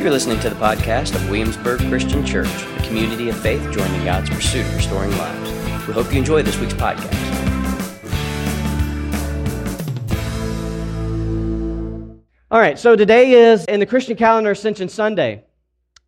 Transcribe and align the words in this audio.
You're 0.00 0.10
listening 0.10 0.40
to 0.40 0.48
the 0.48 0.56
podcast 0.56 1.14
of 1.14 1.28
Williamsburg 1.28 1.78
Christian 1.90 2.24
Church, 2.24 2.48
a 2.48 2.82
community 2.84 3.28
of 3.28 3.38
faith 3.38 3.60
joining 3.70 4.02
God's 4.02 4.30
pursuit 4.30 4.64
of 4.64 4.74
restoring 4.74 5.10
lives. 5.18 5.50
We 5.86 5.92
hope 5.92 6.10
you 6.10 6.16
enjoy 6.16 6.42
this 6.42 6.58
week's 6.58 6.72
podcast. 6.72 7.12
All 12.50 12.58
right, 12.58 12.78
so 12.78 12.96
today 12.96 13.32
is 13.32 13.66
in 13.66 13.78
the 13.78 13.84
Christian 13.84 14.16
calendar 14.16 14.52
Ascension 14.52 14.88
Sunday. 14.88 15.44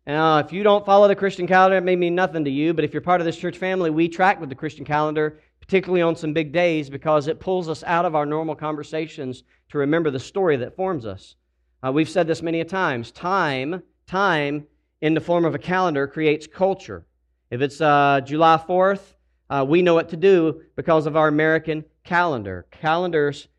Now, 0.07 0.39
if 0.39 0.51
you 0.51 0.63
don't 0.63 0.83
follow 0.87 1.07
the 1.07 1.15
Christian 1.15 1.45
calendar, 1.45 1.77
it 1.77 1.83
may 1.83 1.95
mean 1.95 2.15
nothing 2.15 2.45
to 2.45 2.49
you, 2.49 2.73
but 2.73 2.83
if 2.83 2.93
you're 2.93 3.01
part 3.03 3.21
of 3.21 3.25
this 3.25 3.37
church 3.37 3.59
family, 3.59 3.91
we 3.91 4.09
track 4.09 4.39
with 4.39 4.49
the 4.49 4.55
Christian 4.55 4.85
calendar, 4.85 5.39
particularly 5.61 6.01
on 6.01 6.15
some 6.15 6.33
big 6.33 6.51
days, 6.51 6.89
because 6.89 7.27
it 7.27 7.39
pulls 7.39 7.69
us 7.69 7.83
out 7.83 8.05
of 8.05 8.15
our 8.15 8.25
normal 8.25 8.55
conversations 8.55 9.43
to 9.69 9.77
remember 9.77 10.09
the 10.09 10.19
story 10.19 10.57
that 10.57 10.75
forms 10.75 11.05
us. 11.05 11.35
Uh, 11.83 11.91
we've 11.91 12.09
said 12.09 12.27
this 12.27 12.41
many 12.41 12.61
a 12.61 12.65
times. 12.65 13.11
Time, 13.11 13.83
time 14.07 14.65
in 15.01 15.13
the 15.13 15.19
form 15.19 15.43
of 15.43 15.53
a 15.53 15.59
calendar 15.59 16.07
creates 16.07 16.47
culture. 16.47 17.05
If 17.51 17.61
it's 17.61 17.81
uh, 17.81 18.21
July 18.23 18.63
4th, 18.65 19.01
uh, 19.49 19.65
we 19.67 19.81
know 19.81 19.93
what 19.93 20.09
to 20.09 20.17
do 20.17 20.61
because 20.77 21.05
of 21.05 21.17
our 21.17 21.27
American 21.27 21.83
calendar. 22.05 22.67
Calendars 22.71 23.49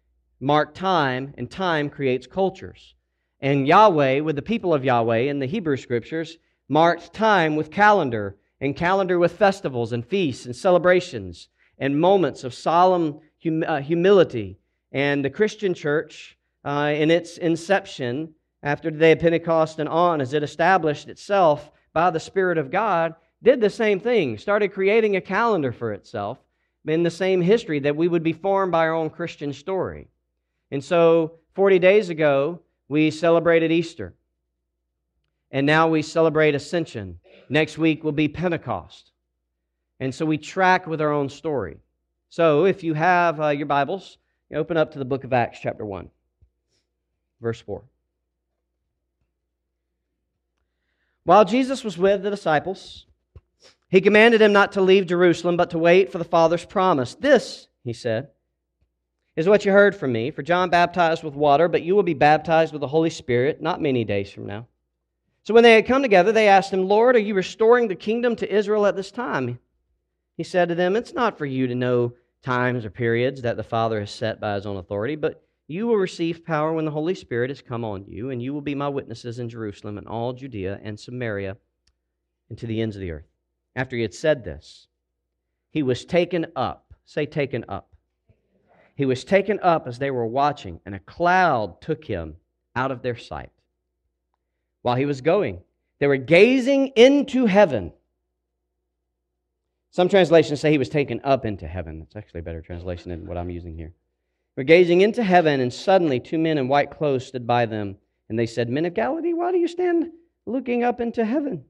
mark 0.40 0.74
time, 0.74 1.34
and 1.36 1.50
time 1.50 1.90
creates 1.90 2.26
cultures. 2.26 2.94
And 3.40 3.68
Yahweh, 3.68 4.20
with 4.20 4.36
the 4.36 4.42
people 4.42 4.72
of 4.72 4.84
Yahweh 4.84 5.20
in 5.30 5.38
the 5.38 5.46
Hebrew 5.46 5.76
scriptures, 5.76 6.38
marked 6.66 7.12
time 7.12 7.56
with 7.56 7.70
calendar, 7.70 8.36
and 8.58 8.74
calendar 8.74 9.18
with 9.18 9.36
festivals 9.36 9.92
and 9.92 10.04
feasts 10.04 10.46
and 10.46 10.56
celebrations 10.56 11.48
and 11.78 12.00
moments 12.00 12.42
of 12.42 12.54
solemn 12.54 13.20
hum- 13.42 13.64
uh, 13.66 13.80
humility. 13.80 14.58
And 14.92 15.22
the 15.22 15.30
Christian 15.30 15.74
church 15.74 16.38
uh, 16.64 16.92
in 16.96 17.10
its 17.10 17.38
inception, 17.38 18.34
after 18.62 18.90
the 18.90 18.98
day 18.98 19.12
of 19.12 19.18
Pentecost 19.18 19.78
and 19.78 19.88
on, 19.88 20.20
as 20.20 20.32
it 20.32 20.42
established 20.42 21.08
itself 21.08 21.70
by 21.92 22.10
the 22.10 22.18
Spirit 22.18 22.56
of 22.56 22.70
God, 22.70 23.14
did 23.42 23.60
the 23.60 23.68
same 23.68 24.00
thing, 24.00 24.38
started 24.38 24.72
creating 24.72 25.16
a 25.16 25.20
calendar 25.20 25.70
for 25.70 25.92
itself 25.92 26.38
in 26.86 27.02
the 27.02 27.10
same 27.10 27.42
history 27.42 27.78
that 27.80 27.96
we 27.96 28.08
would 28.08 28.22
be 28.22 28.32
formed 28.32 28.72
by 28.72 28.86
our 28.86 28.94
own 28.94 29.10
Christian 29.10 29.52
story. 29.52 30.08
And 30.70 30.82
so, 30.82 31.34
40 31.54 31.78
days 31.78 32.08
ago, 32.08 32.60
we 32.88 33.10
celebrated 33.10 33.70
Easter. 33.70 34.14
And 35.50 35.66
now 35.66 35.88
we 35.88 36.02
celebrate 36.02 36.54
Ascension. 36.54 37.20
Next 37.48 37.78
week 37.78 38.02
will 38.02 38.12
be 38.12 38.28
Pentecost. 38.28 39.12
And 40.00 40.12
so 40.12 40.26
we 40.26 40.36
track 40.36 40.86
with 40.86 41.00
our 41.00 41.12
own 41.12 41.28
story. 41.28 41.78
So 42.28 42.64
if 42.64 42.82
you 42.82 42.94
have 42.94 43.40
uh, 43.40 43.48
your 43.50 43.66
Bibles, 43.66 44.18
you 44.50 44.56
open 44.56 44.76
up 44.76 44.90
to 44.92 44.98
the 44.98 45.04
book 45.04 45.22
of 45.22 45.32
Acts, 45.32 45.60
chapter 45.62 45.84
1 45.84 46.10
verse 47.40 47.60
4. 47.60 47.82
While 51.24 51.44
Jesus 51.44 51.82
was 51.82 51.96
with 51.96 52.22
the 52.22 52.30
disciples, 52.30 53.06
he 53.88 54.00
commanded 54.00 54.40
them 54.40 54.52
not 54.52 54.72
to 54.72 54.82
leave 54.82 55.06
Jerusalem, 55.06 55.56
but 55.56 55.70
to 55.70 55.78
wait 55.78 56.12
for 56.12 56.18
the 56.18 56.24
Father's 56.24 56.64
promise. 56.64 57.14
This, 57.14 57.68
he 57.82 57.92
said, 57.92 58.28
is 59.36 59.48
what 59.48 59.64
you 59.64 59.72
heard 59.72 59.96
from 59.96 60.12
me. 60.12 60.30
For 60.30 60.42
John 60.42 60.70
baptized 60.70 61.22
with 61.22 61.34
water, 61.34 61.68
but 61.68 61.82
you 61.82 61.94
will 61.94 62.02
be 62.02 62.14
baptized 62.14 62.72
with 62.72 62.80
the 62.80 62.88
Holy 62.88 63.10
Spirit 63.10 63.62
not 63.62 63.80
many 63.80 64.04
days 64.04 64.30
from 64.30 64.46
now. 64.46 64.66
So 65.42 65.52
when 65.52 65.62
they 65.62 65.74
had 65.74 65.86
come 65.86 66.02
together, 66.02 66.32
they 66.32 66.48
asked 66.48 66.72
him, 66.72 66.88
Lord, 66.88 67.16
are 67.16 67.20
you 67.20 67.34
restoring 67.34 67.88
the 67.88 67.94
kingdom 67.94 68.36
to 68.36 68.54
Israel 68.54 68.86
at 68.86 68.96
this 68.96 69.10
time? 69.10 69.58
He 70.36 70.42
said 70.42 70.68
to 70.68 70.74
them, 70.74 70.96
It's 70.96 71.12
not 71.12 71.36
for 71.38 71.46
you 71.46 71.66
to 71.66 71.74
know 71.74 72.14
times 72.42 72.84
or 72.84 72.90
periods 72.90 73.42
that 73.42 73.56
the 73.56 73.62
Father 73.62 74.00
has 74.00 74.10
set 74.10 74.40
by 74.40 74.54
his 74.54 74.66
own 74.66 74.76
authority, 74.76 75.16
but 75.16 75.43
you 75.66 75.86
will 75.86 75.96
receive 75.96 76.44
power 76.44 76.72
when 76.72 76.84
the 76.84 76.90
Holy 76.90 77.14
Spirit 77.14 77.50
has 77.50 77.62
come 77.62 77.84
on 77.84 78.04
you, 78.06 78.30
and 78.30 78.42
you 78.42 78.52
will 78.52 78.60
be 78.60 78.74
my 78.74 78.88
witnesses 78.88 79.38
in 79.38 79.48
Jerusalem 79.48 79.96
and 79.96 80.06
all 80.06 80.32
Judea 80.32 80.80
and 80.82 80.98
Samaria 80.98 81.56
and 82.50 82.58
to 82.58 82.66
the 82.66 82.82
ends 82.82 82.96
of 82.96 83.00
the 83.00 83.10
earth. 83.10 83.26
After 83.74 83.96
he 83.96 84.02
had 84.02 84.14
said 84.14 84.44
this, 84.44 84.88
he 85.70 85.82
was 85.82 86.04
taken 86.04 86.46
up. 86.54 86.92
Say, 87.06 87.26
taken 87.26 87.64
up. 87.68 87.88
He 88.94 89.04
was 89.04 89.24
taken 89.24 89.58
up 89.60 89.86
as 89.86 89.98
they 89.98 90.10
were 90.10 90.26
watching, 90.26 90.80
and 90.86 90.94
a 90.94 91.00
cloud 91.00 91.80
took 91.80 92.04
him 92.04 92.36
out 92.76 92.90
of 92.90 93.02
their 93.02 93.16
sight. 93.16 93.50
While 94.82 94.96
he 94.96 95.06
was 95.06 95.20
going, 95.20 95.60
they 95.98 96.06
were 96.06 96.16
gazing 96.16 96.88
into 96.88 97.46
heaven. 97.46 97.92
Some 99.90 100.08
translations 100.08 100.60
say 100.60 100.70
he 100.70 100.78
was 100.78 100.88
taken 100.88 101.20
up 101.24 101.44
into 101.44 101.66
heaven. 101.66 102.00
That's 102.00 102.16
actually 102.16 102.40
a 102.40 102.44
better 102.44 102.60
translation 102.60 103.10
than 103.10 103.26
what 103.26 103.38
I'm 103.38 103.50
using 103.50 103.76
here 103.76 103.94
were 104.56 104.64
gazing 104.64 105.00
into 105.00 105.22
heaven, 105.22 105.60
and 105.60 105.72
suddenly 105.72 106.20
two 106.20 106.38
men 106.38 106.58
in 106.58 106.68
white 106.68 106.90
clothes 106.90 107.26
stood 107.26 107.46
by 107.46 107.66
them. 107.66 107.96
And 108.28 108.38
they 108.38 108.46
said, 108.46 108.68
Men 108.68 108.84
of 108.84 108.94
Galilee, 108.94 109.32
why 109.32 109.52
do 109.52 109.58
you 109.58 109.68
stand 109.68 110.10
looking 110.46 110.82
up 110.82 111.00
into 111.00 111.24
heaven? 111.24 111.64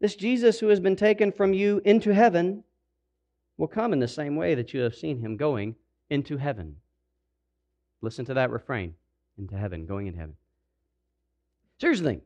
This 0.00 0.16
Jesus 0.16 0.60
who 0.60 0.68
has 0.68 0.80
been 0.80 0.96
taken 0.96 1.32
from 1.32 1.54
you 1.54 1.80
into 1.84 2.12
heaven 2.12 2.64
will 3.56 3.68
come 3.68 3.92
in 3.92 4.00
the 4.00 4.08
same 4.08 4.36
way 4.36 4.54
that 4.54 4.74
you 4.74 4.80
have 4.80 4.94
seen 4.94 5.20
him 5.20 5.36
going 5.36 5.76
into 6.10 6.36
heaven. 6.36 6.76
Listen 8.02 8.24
to 8.26 8.34
that 8.34 8.50
refrain 8.50 8.94
into 9.38 9.56
heaven, 9.56 9.86
going 9.86 10.06
in 10.06 10.14
heaven. 10.14 10.36
Thing. 11.80 12.22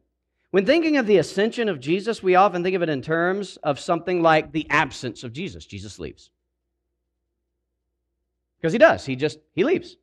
When 0.50 0.64
thinking 0.64 0.96
of 0.96 1.06
the 1.06 1.18
ascension 1.18 1.68
of 1.68 1.80
Jesus, 1.80 2.22
we 2.22 2.36
often 2.36 2.62
think 2.62 2.76
of 2.76 2.82
it 2.82 2.88
in 2.88 3.02
terms 3.02 3.56
of 3.58 3.80
something 3.80 4.22
like 4.22 4.52
the 4.52 4.68
absence 4.70 5.24
of 5.24 5.32
Jesus. 5.32 5.66
Jesus 5.66 5.98
leaves. 5.98 6.30
Because 8.60 8.72
he 8.72 8.78
does. 8.78 9.04
He 9.04 9.16
just 9.16 9.38
he 9.54 9.64
leaves. 9.64 9.96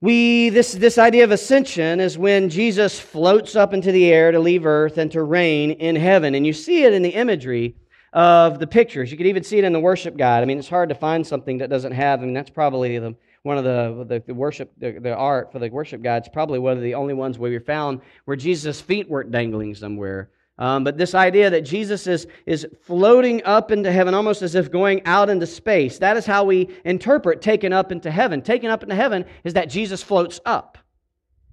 We 0.00 0.48
this 0.48 0.72
this 0.72 0.98
idea 0.98 1.24
of 1.24 1.30
ascension 1.30 2.00
is 2.00 2.18
when 2.18 2.48
Jesus 2.48 2.98
floats 2.98 3.56
up 3.56 3.72
into 3.72 3.92
the 3.92 4.06
air 4.12 4.32
to 4.32 4.40
leave 4.40 4.66
earth 4.66 4.98
and 4.98 5.10
to 5.12 5.22
reign 5.22 5.72
in 5.72 5.96
heaven. 5.96 6.34
And 6.34 6.46
you 6.46 6.52
see 6.52 6.84
it 6.84 6.92
in 6.92 7.02
the 7.02 7.10
imagery 7.10 7.76
of 8.12 8.58
the 8.58 8.66
pictures. 8.66 9.10
You 9.10 9.16
could 9.16 9.26
even 9.26 9.42
see 9.42 9.58
it 9.58 9.64
in 9.64 9.72
the 9.72 9.80
worship 9.80 10.16
guide. 10.16 10.42
I 10.42 10.44
mean, 10.44 10.58
it's 10.58 10.68
hard 10.68 10.90
to 10.90 10.94
find 10.94 11.26
something 11.26 11.58
that 11.58 11.70
doesn't 11.70 11.92
have, 11.92 12.20
I 12.20 12.24
mean, 12.24 12.34
that's 12.34 12.50
probably 12.50 12.98
the 12.98 13.14
one 13.42 13.58
of 13.58 13.64
the, 13.64 14.04
the, 14.04 14.22
the 14.26 14.34
worship, 14.34 14.72
the, 14.78 14.92
the, 14.92 15.14
art 15.14 15.50
for 15.50 15.58
the 15.58 15.68
worship 15.68 16.00
guides, 16.00 16.28
probably 16.32 16.60
one 16.60 16.76
of 16.76 16.82
the 16.82 16.94
only 16.94 17.14
ones 17.14 17.38
where 17.38 17.50
we 17.50 17.58
found 17.58 18.00
where 18.24 18.36
Jesus' 18.36 18.80
feet 18.80 19.10
weren't 19.10 19.32
dangling 19.32 19.74
somewhere. 19.74 20.30
Um, 20.58 20.84
but 20.84 20.98
this 20.98 21.14
idea 21.14 21.50
that 21.50 21.62
Jesus 21.62 22.06
is, 22.06 22.26
is 22.46 22.66
floating 22.82 23.42
up 23.44 23.70
into 23.70 23.90
heaven, 23.90 24.14
almost 24.14 24.42
as 24.42 24.54
if 24.54 24.70
going 24.70 25.04
out 25.06 25.30
into 25.30 25.46
space, 25.46 25.98
that 25.98 26.16
is 26.16 26.26
how 26.26 26.44
we 26.44 26.68
interpret 26.84 27.40
taken 27.40 27.72
up 27.72 27.90
into 27.90 28.10
heaven. 28.10 28.42
Taken 28.42 28.70
up 28.70 28.82
into 28.82 28.94
heaven 28.94 29.24
is 29.44 29.54
that 29.54 29.70
Jesus 29.70 30.02
floats 30.02 30.40
up. 30.44 30.78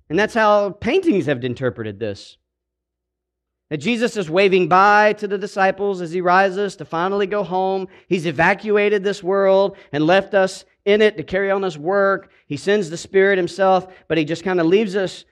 And 0.10 0.20
that's 0.20 0.34
how 0.34 0.72
paintings 0.72 1.28
have 1.28 1.44
interpreted 1.44 2.00
this. 2.00 2.38
That 3.70 3.78
Jesus 3.78 4.18
is 4.18 4.30
waving 4.30 4.68
by 4.68 5.14
to 5.14 5.28
the 5.28 5.38
disciples 5.38 6.02
as 6.02 6.12
he 6.12 6.22
rises 6.22 6.76
to 6.78 6.86
finally 6.86 7.28
go 7.28 7.44
home. 7.44 7.88
He's 8.08 8.26
evacuated 8.26 9.04
this 9.04 9.24
world 9.24 9.78
and 9.92 10.06
left 10.06 10.34
us 10.34 10.66
in 10.86 11.04
it 11.04 11.18
to 11.18 11.24
carry 11.24 11.52
on 11.52 11.62
his 11.62 11.78
work. 11.78 12.32
He 12.48 12.58
sends 12.58 12.90
the 12.90 12.98
Spirit 12.98 13.38
himself, 13.38 13.88
but 14.08 14.18
he 14.18 14.26
just 14.26 14.44
kind 14.44 14.60
of 14.60 14.66
leaves 14.66 14.96
us 14.96 15.24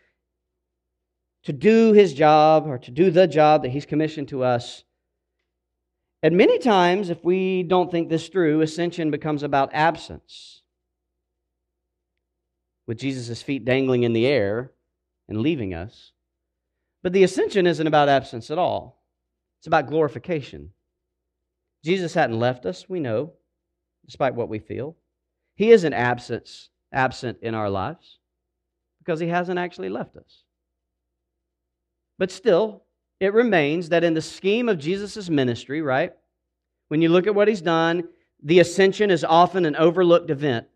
to 1.48 1.54
do 1.54 1.94
his 1.94 2.14
job 2.14 2.68
or 2.68 2.78
to 2.78 2.92
do 2.92 3.10
the 3.10 3.26
job 3.26 3.62
that 3.62 3.70
he's 3.70 3.86
commissioned 3.86 4.28
to 4.28 4.44
us. 4.44 4.84
And 6.22 6.36
many 6.36 6.60
times, 6.60 7.10
if 7.10 7.24
we 7.24 7.64
don't 7.64 7.90
think 7.90 8.10
this 8.10 8.28
through, 8.28 8.60
ascension 8.60 9.12
becomes 9.12 9.44
about 9.44 9.70
absence. 9.72 10.62
With 12.86 13.00
Jesus' 13.00 13.42
feet 13.42 13.64
dangling 13.64 14.04
in 14.04 14.12
the 14.12 14.28
air 14.28 14.74
and 15.30 15.40
leaving 15.40 15.74
us. 15.74 16.12
But 17.02 17.14
the 17.14 17.24
ascension 17.24 17.66
isn't 17.66 17.88
about 17.88 18.10
absence 18.10 18.52
at 18.52 18.58
all, 18.58 19.02
it's 19.60 19.68
about 19.68 19.88
glorification. 19.88 20.72
Jesus 21.82 22.14
hadn't 22.14 22.42
left 22.42 22.66
us, 22.66 22.90
we 22.90 23.00
know, 23.00 23.32
despite 24.06 24.36
what 24.36 24.50
we 24.50 24.60
feel. 24.60 24.98
He 25.56 25.72
isn't 25.72 25.94
absence, 25.94 26.72
absent 26.92 27.38
in 27.42 27.56
our 27.56 27.70
lives 27.70 28.20
because 29.00 29.22
he 29.22 29.28
hasn't 29.28 29.60
actually 29.60 29.88
left 29.88 30.18
us. 30.18 30.44
But 32.18 32.32
still, 32.32 32.84
it 33.20 33.34
remains 33.34 33.90
that 33.90 34.04
in 34.04 34.14
the 34.14 34.22
scheme 34.22 34.70
of 34.70 34.80
Jesus' 34.80 35.30
ministry, 35.30 35.82
right, 35.82 36.14
when 36.88 37.02
you 37.02 37.10
look 37.10 37.28
at 37.28 37.36
what 37.36 37.48
he's 37.48 37.62
done, 37.62 38.08
the 38.44 38.60
ascension 38.60 39.12
is 39.12 39.24
often 39.24 39.66
an 39.66 39.76
overlooked 39.76 40.30
event 40.30 40.68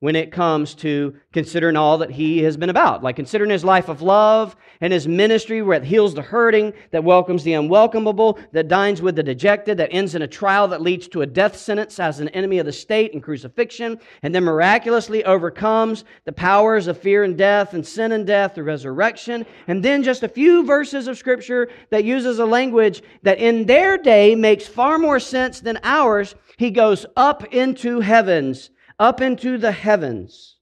when 0.00 0.14
it 0.14 0.30
comes 0.30 0.74
to 0.74 1.14
considering 1.32 1.76
all 1.76 1.98
that 1.98 2.10
he 2.10 2.42
has 2.44 2.56
been 2.56 2.70
about. 2.70 3.02
Like 3.02 3.16
considering 3.16 3.50
his 3.50 3.64
life 3.64 3.88
of 3.88 4.00
love 4.00 4.54
and 4.80 4.92
his 4.92 5.08
ministry 5.08 5.60
where 5.60 5.76
it 5.76 5.84
heals 5.84 6.14
the 6.14 6.22
hurting, 6.22 6.72
that 6.92 7.02
welcomes 7.02 7.42
the 7.42 7.54
unwelcomable, 7.54 8.38
that 8.52 8.68
dines 8.68 9.02
with 9.02 9.16
the 9.16 9.24
dejected, 9.24 9.78
that 9.78 9.92
ends 9.92 10.14
in 10.14 10.22
a 10.22 10.28
trial 10.28 10.68
that 10.68 10.82
leads 10.82 11.08
to 11.08 11.22
a 11.22 11.26
death 11.26 11.56
sentence 11.56 11.98
as 11.98 12.20
an 12.20 12.28
enemy 12.28 12.58
of 12.58 12.66
the 12.66 12.72
state 12.72 13.12
and 13.12 13.22
crucifixion, 13.22 13.98
and 14.22 14.32
then 14.32 14.44
miraculously 14.44 15.24
overcomes 15.24 16.04
the 16.24 16.32
powers 16.32 16.86
of 16.86 16.96
fear 16.96 17.24
and 17.24 17.36
death 17.36 17.74
and 17.74 17.84
sin 17.84 18.12
and 18.12 18.24
death 18.24 18.54
through 18.54 18.64
resurrection. 18.64 19.44
And 19.66 19.84
then 19.84 20.04
just 20.04 20.22
a 20.22 20.28
few 20.28 20.64
verses 20.64 21.08
of 21.08 21.18
scripture 21.18 21.70
that 21.90 22.04
uses 22.04 22.38
a 22.38 22.46
language 22.46 23.02
that 23.24 23.38
in 23.38 23.66
their 23.66 23.98
day 23.98 24.36
makes 24.36 24.68
far 24.68 24.96
more 24.98 25.18
sense 25.18 25.58
than 25.58 25.80
ours. 25.82 26.36
He 26.56 26.70
goes 26.70 27.04
up 27.16 27.52
into 27.52 27.98
heavens 28.00 28.70
up 28.98 29.20
into 29.20 29.58
the 29.58 29.72
heavens. 29.72 30.56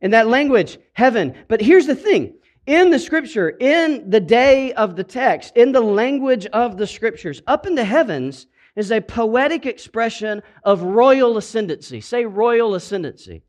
And 0.00 0.12
that 0.12 0.28
language, 0.28 0.78
heaven. 0.92 1.34
But 1.48 1.60
here's 1.60 1.86
the 1.86 1.94
thing 1.94 2.34
in 2.66 2.90
the 2.90 2.98
scripture, 2.98 3.48
in 3.48 4.10
the 4.10 4.20
day 4.20 4.72
of 4.72 4.96
the 4.96 5.04
text, 5.04 5.56
in 5.56 5.72
the 5.72 5.80
language 5.80 6.46
of 6.46 6.76
the 6.76 6.86
scriptures, 6.86 7.42
up 7.46 7.66
in 7.66 7.76
the 7.76 7.84
heavens 7.84 8.46
is 8.74 8.90
a 8.90 9.00
poetic 9.00 9.64
expression 9.64 10.42
of 10.64 10.82
royal 10.82 11.38
ascendancy. 11.38 12.00
Say 12.00 12.24
royal 12.26 12.74
ascendancy. 12.74 13.42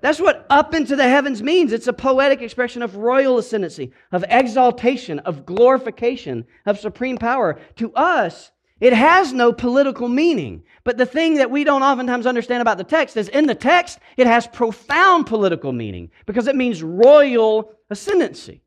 That's 0.00 0.20
what 0.20 0.46
up 0.48 0.74
into 0.74 0.94
the 0.94 1.08
heavens 1.08 1.42
means. 1.42 1.72
It's 1.72 1.88
a 1.88 1.92
poetic 1.92 2.40
expression 2.40 2.82
of 2.82 2.96
royal 2.96 3.38
ascendancy, 3.38 3.92
of 4.12 4.24
exaltation, 4.28 5.18
of 5.20 5.44
glorification, 5.44 6.46
of 6.64 6.78
supreme 6.78 7.18
power. 7.18 7.58
To 7.76 7.92
us, 7.94 8.52
it 8.80 8.92
has 8.92 9.32
no 9.32 9.52
political 9.52 10.08
meaning. 10.08 10.62
But 10.84 10.98
the 10.98 11.06
thing 11.06 11.34
that 11.34 11.50
we 11.50 11.64
don't 11.64 11.82
oftentimes 11.82 12.26
understand 12.26 12.60
about 12.60 12.78
the 12.78 12.84
text 12.84 13.16
is 13.16 13.28
in 13.28 13.46
the 13.46 13.54
text, 13.54 13.98
it 14.16 14.26
has 14.26 14.46
profound 14.46 15.26
political 15.26 15.72
meaning 15.72 16.10
because 16.26 16.46
it 16.46 16.56
means 16.56 16.82
royal 16.82 17.72
ascendancy. 17.90 18.62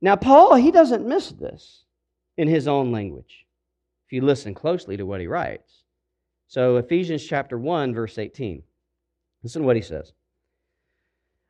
Now, 0.00 0.16
Paul, 0.16 0.54
he 0.54 0.70
doesn't 0.70 1.08
miss 1.08 1.30
this 1.30 1.84
in 2.36 2.48
his 2.48 2.68
own 2.68 2.92
language 2.92 3.46
if 4.06 4.12
you 4.12 4.22
listen 4.22 4.54
closely 4.54 4.96
to 4.96 5.06
what 5.06 5.20
he 5.20 5.26
writes. 5.26 5.82
So, 6.46 6.76
Ephesians 6.76 7.24
chapter 7.24 7.58
1, 7.58 7.94
verse 7.94 8.16
18. 8.16 8.62
Listen 9.42 9.62
to 9.62 9.66
what 9.66 9.76
he 9.76 9.82
says. 9.82 10.12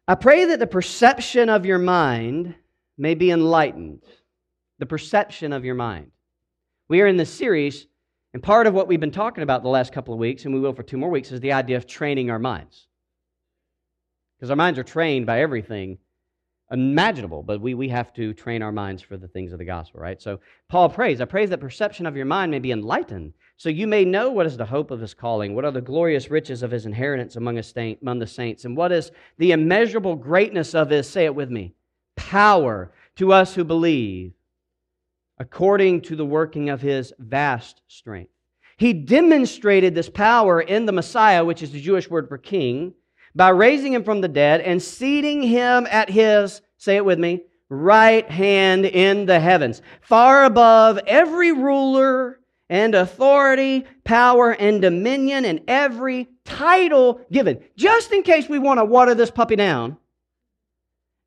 I 0.06 0.14
pray 0.14 0.46
that 0.46 0.58
the 0.58 0.66
perception 0.66 1.50
of 1.50 1.66
your 1.66 1.78
mind 1.78 2.54
may 2.96 3.14
be 3.14 3.30
enlightened 3.30 4.02
the 4.78 4.86
perception 4.86 5.52
of 5.52 5.64
your 5.64 5.74
mind. 5.74 6.10
We 6.88 7.00
are 7.00 7.06
in 7.06 7.16
this 7.16 7.32
series, 7.32 7.86
and 8.32 8.42
part 8.42 8.66
of 8.66 8.74
what 8.74 8.88
we've 8.88 9.00
been 9.00 9.10
talking 9.10 9.42
about 9.42 9.62
the 9.62 9.68
last 9.68 9.92
couple 9.92 10.14
of 10.14 10.20
weeks, 10.20 10.44
and 10.44 10.54
we 10.54 10.60
will 10.60 10.72
for 10.72 10.82
two 10.82 10.96
more 10.96 11.10
weeks, 11.10 11.32
is 11.32 11.40
the 11.40 11.52
idea 11.52 11.76
of 11.76 11.86
training 11.86 12.30
our 12.30 12.38
minds. 12.38 12.86
Because 14.38 14.50
our 14.50 14.56
minds 14.56 14.78
are 14.78 14.84
trained 14.84 15.26
by 15.26 15.40
everything 15.40 15.98
imaginable, 16.70 17.42
but 17.42 17.60
we, 17.60 17.74
we 17.74 17.88
have 17.88 18.12
to 18.12 18.34
train 18.34 18.62
our 18.62 18.72
minds 18.72 19.02
for 19.02 19.16
the 19.16 19.28
things 19.28 19.52
of 19.52 19.58
the 19.58 19.64
gospel, 19.64 20.00
right? 20.00 20.20
So 20.20 20.38
Paul 20.68 20.88
prays, 20.90 21.20
I 21.20 21.24
pray 21.24 21.46
that 21.46 21.60
perception 21.60 22.06
of 22.06 22.16
your 22.16 22.26
mind 22.26 22.50
may 22.50 22.58
be 22.58 22.72
enlightened, 22.72 23.32
so 23.56 23.70
you 23.70 23.86
may 23.86 24.04
know 24.04 24.30
what 24.30 24.46
is 24.46 24.56
the 24.56 24.66
hope 24.66 24.90
of 24.90 25.00
his 25.00 25.14
calling, 25.14 25.54
what 25.54 25.64
are 25.64 25.70
the 25.70 25.80
glorious 25.80 26.30
riches 26.30 26.62
of 26.62 26.70
his 26.70 26.86
inheritance 26.86 27.36
among, 27.36 27.60
among 28.02 28.18
the 28.18 28.26
saints, 28.26 28.64
and 28.64 28.76
what 28.76 28.92
is 28.92 29.10
the 29.38 29.52
immeasurable 29.52 30.14
greatness 30.14 30.74
of 30.74 30.90
his, 30.90 31.08
say 31.08 31.24
it 31.24 31.34
with 31.34 31.50
me, 31.50 31.74
power 32.16 32.92
to 33.16 33.32
us 33.32 33.54
who 33.54 33.64
believe 33.64 34.32
according 35.38 36.00
to 36.02 36.16
the 36.16 36.26
working 36.26 36.68
of 36.70 36.80
his 36.80 37.12
vast 37.18 37.82
strength. 37.88 38.30
He 38.76 38.92
demonstrated 38.92 39.94
this 39.94 40.08
power 40.08 40.60
in 40.60 40.86
the 40.86 40.92
Messiah, 40.92 41.44
which 41.44 41.62
is 41.62 41.72
the 41.72 41.80
Jewish 41.80 42.08
word 42.08 42.28
for 42.28 42.38
king, 42.38 42.94
by 43.34 43.48
raising 43.50 43.92
him 43.92 44.04
from 44.04 44.20
the 44.20 44.28
dead 44.28 44.60
and 44.60 44.82
seating 44.82 45.42
him 45.42 45.86
at 45.90 46.10
his, 46.10 46.60
say 46.76 46.96
it 46.96 47.04
with 47.04 47.18
me, 47.18 47.42
right 47.68 48.28
hand 48.30 48.86
in 48.86 49.26
the 49.26 49.40
heavens, 49.40 49.82
far 50.00 50.44
above 50.44 50.98
every 51.06 51.52
ruler 51.52 52.40
and 52.70 52.94
authority, 52.94 53.84
power 54.04 54.52
and 54.52 54.82
dominion, 54.82 55.44
and 55.44 55.60
every 55.68 56.28
title 56.44 57.20
given. 57.32 57.62
Just 57.76 58.12
in 58.12 58.22
case 58.22 58.48
we 58.48 58.58
want 58.58 58.78
to 58.78 58.84
water 58.84 59.14
this 59.14 59.30
puppy 59.30 59.56
down, 59.56 59.96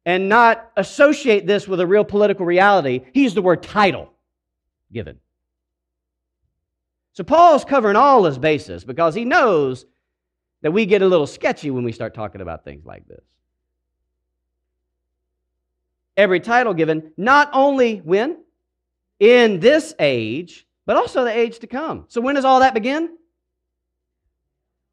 and 0.06 0.30
not 0.30 0.72
associate 0.78 1.46
this 1.46 1.68
with 1.68 1.80
a 1.80 1.88
real 1.88 2.04
political 2.04 2.46
reality, 2.46 3.02
he 3.14 3.24
used 3.24 3.36
the 3.36 3.42
word 3.42 3.64
title 3.64 4.12
given. 4.92 5.20
So 7.14 7.24
Paul's 7.24 7.66
covering 7.66 7.96
all 7.96 8.24
his 8.24 8.38
bases 8.38 8.84
because 8.84 9.14
he 9.14 9.26
knows 9.26 9.86
that 10.62 10.72
we 10.72 10.86
get 10.86 11.02
a 11.02 11.08
little 11.08 11.28
sketchy 11.28 11.72
when 11.72 11.84
we 11.84 11.92
start 11.92 12.14
talking 12.14 12.42
about 12.42 12.64
things 12.64 12.86
like 12.86 13.08
this. 13.08 13.24
Every 16.18 16.40
title 16.40 16.74
given, 16.74 17.12
not 17.18 17.50
only 17.54 17.98
when? 17.98 18.38
In 19.20 19.60
this 19.60 19.94
age, 20.00 20.68
but 20.86 20.98
also 20.98 21.24
the 21.24 21.36
age 21.36 21.60
to 21.60 21.68
come. 21.68 22.06
So 22.08 22.22
when 22.22 22.36
does 22.36 22.46
all 22.46 22.62
that 22.62 22.74
begin? 22.74 23.18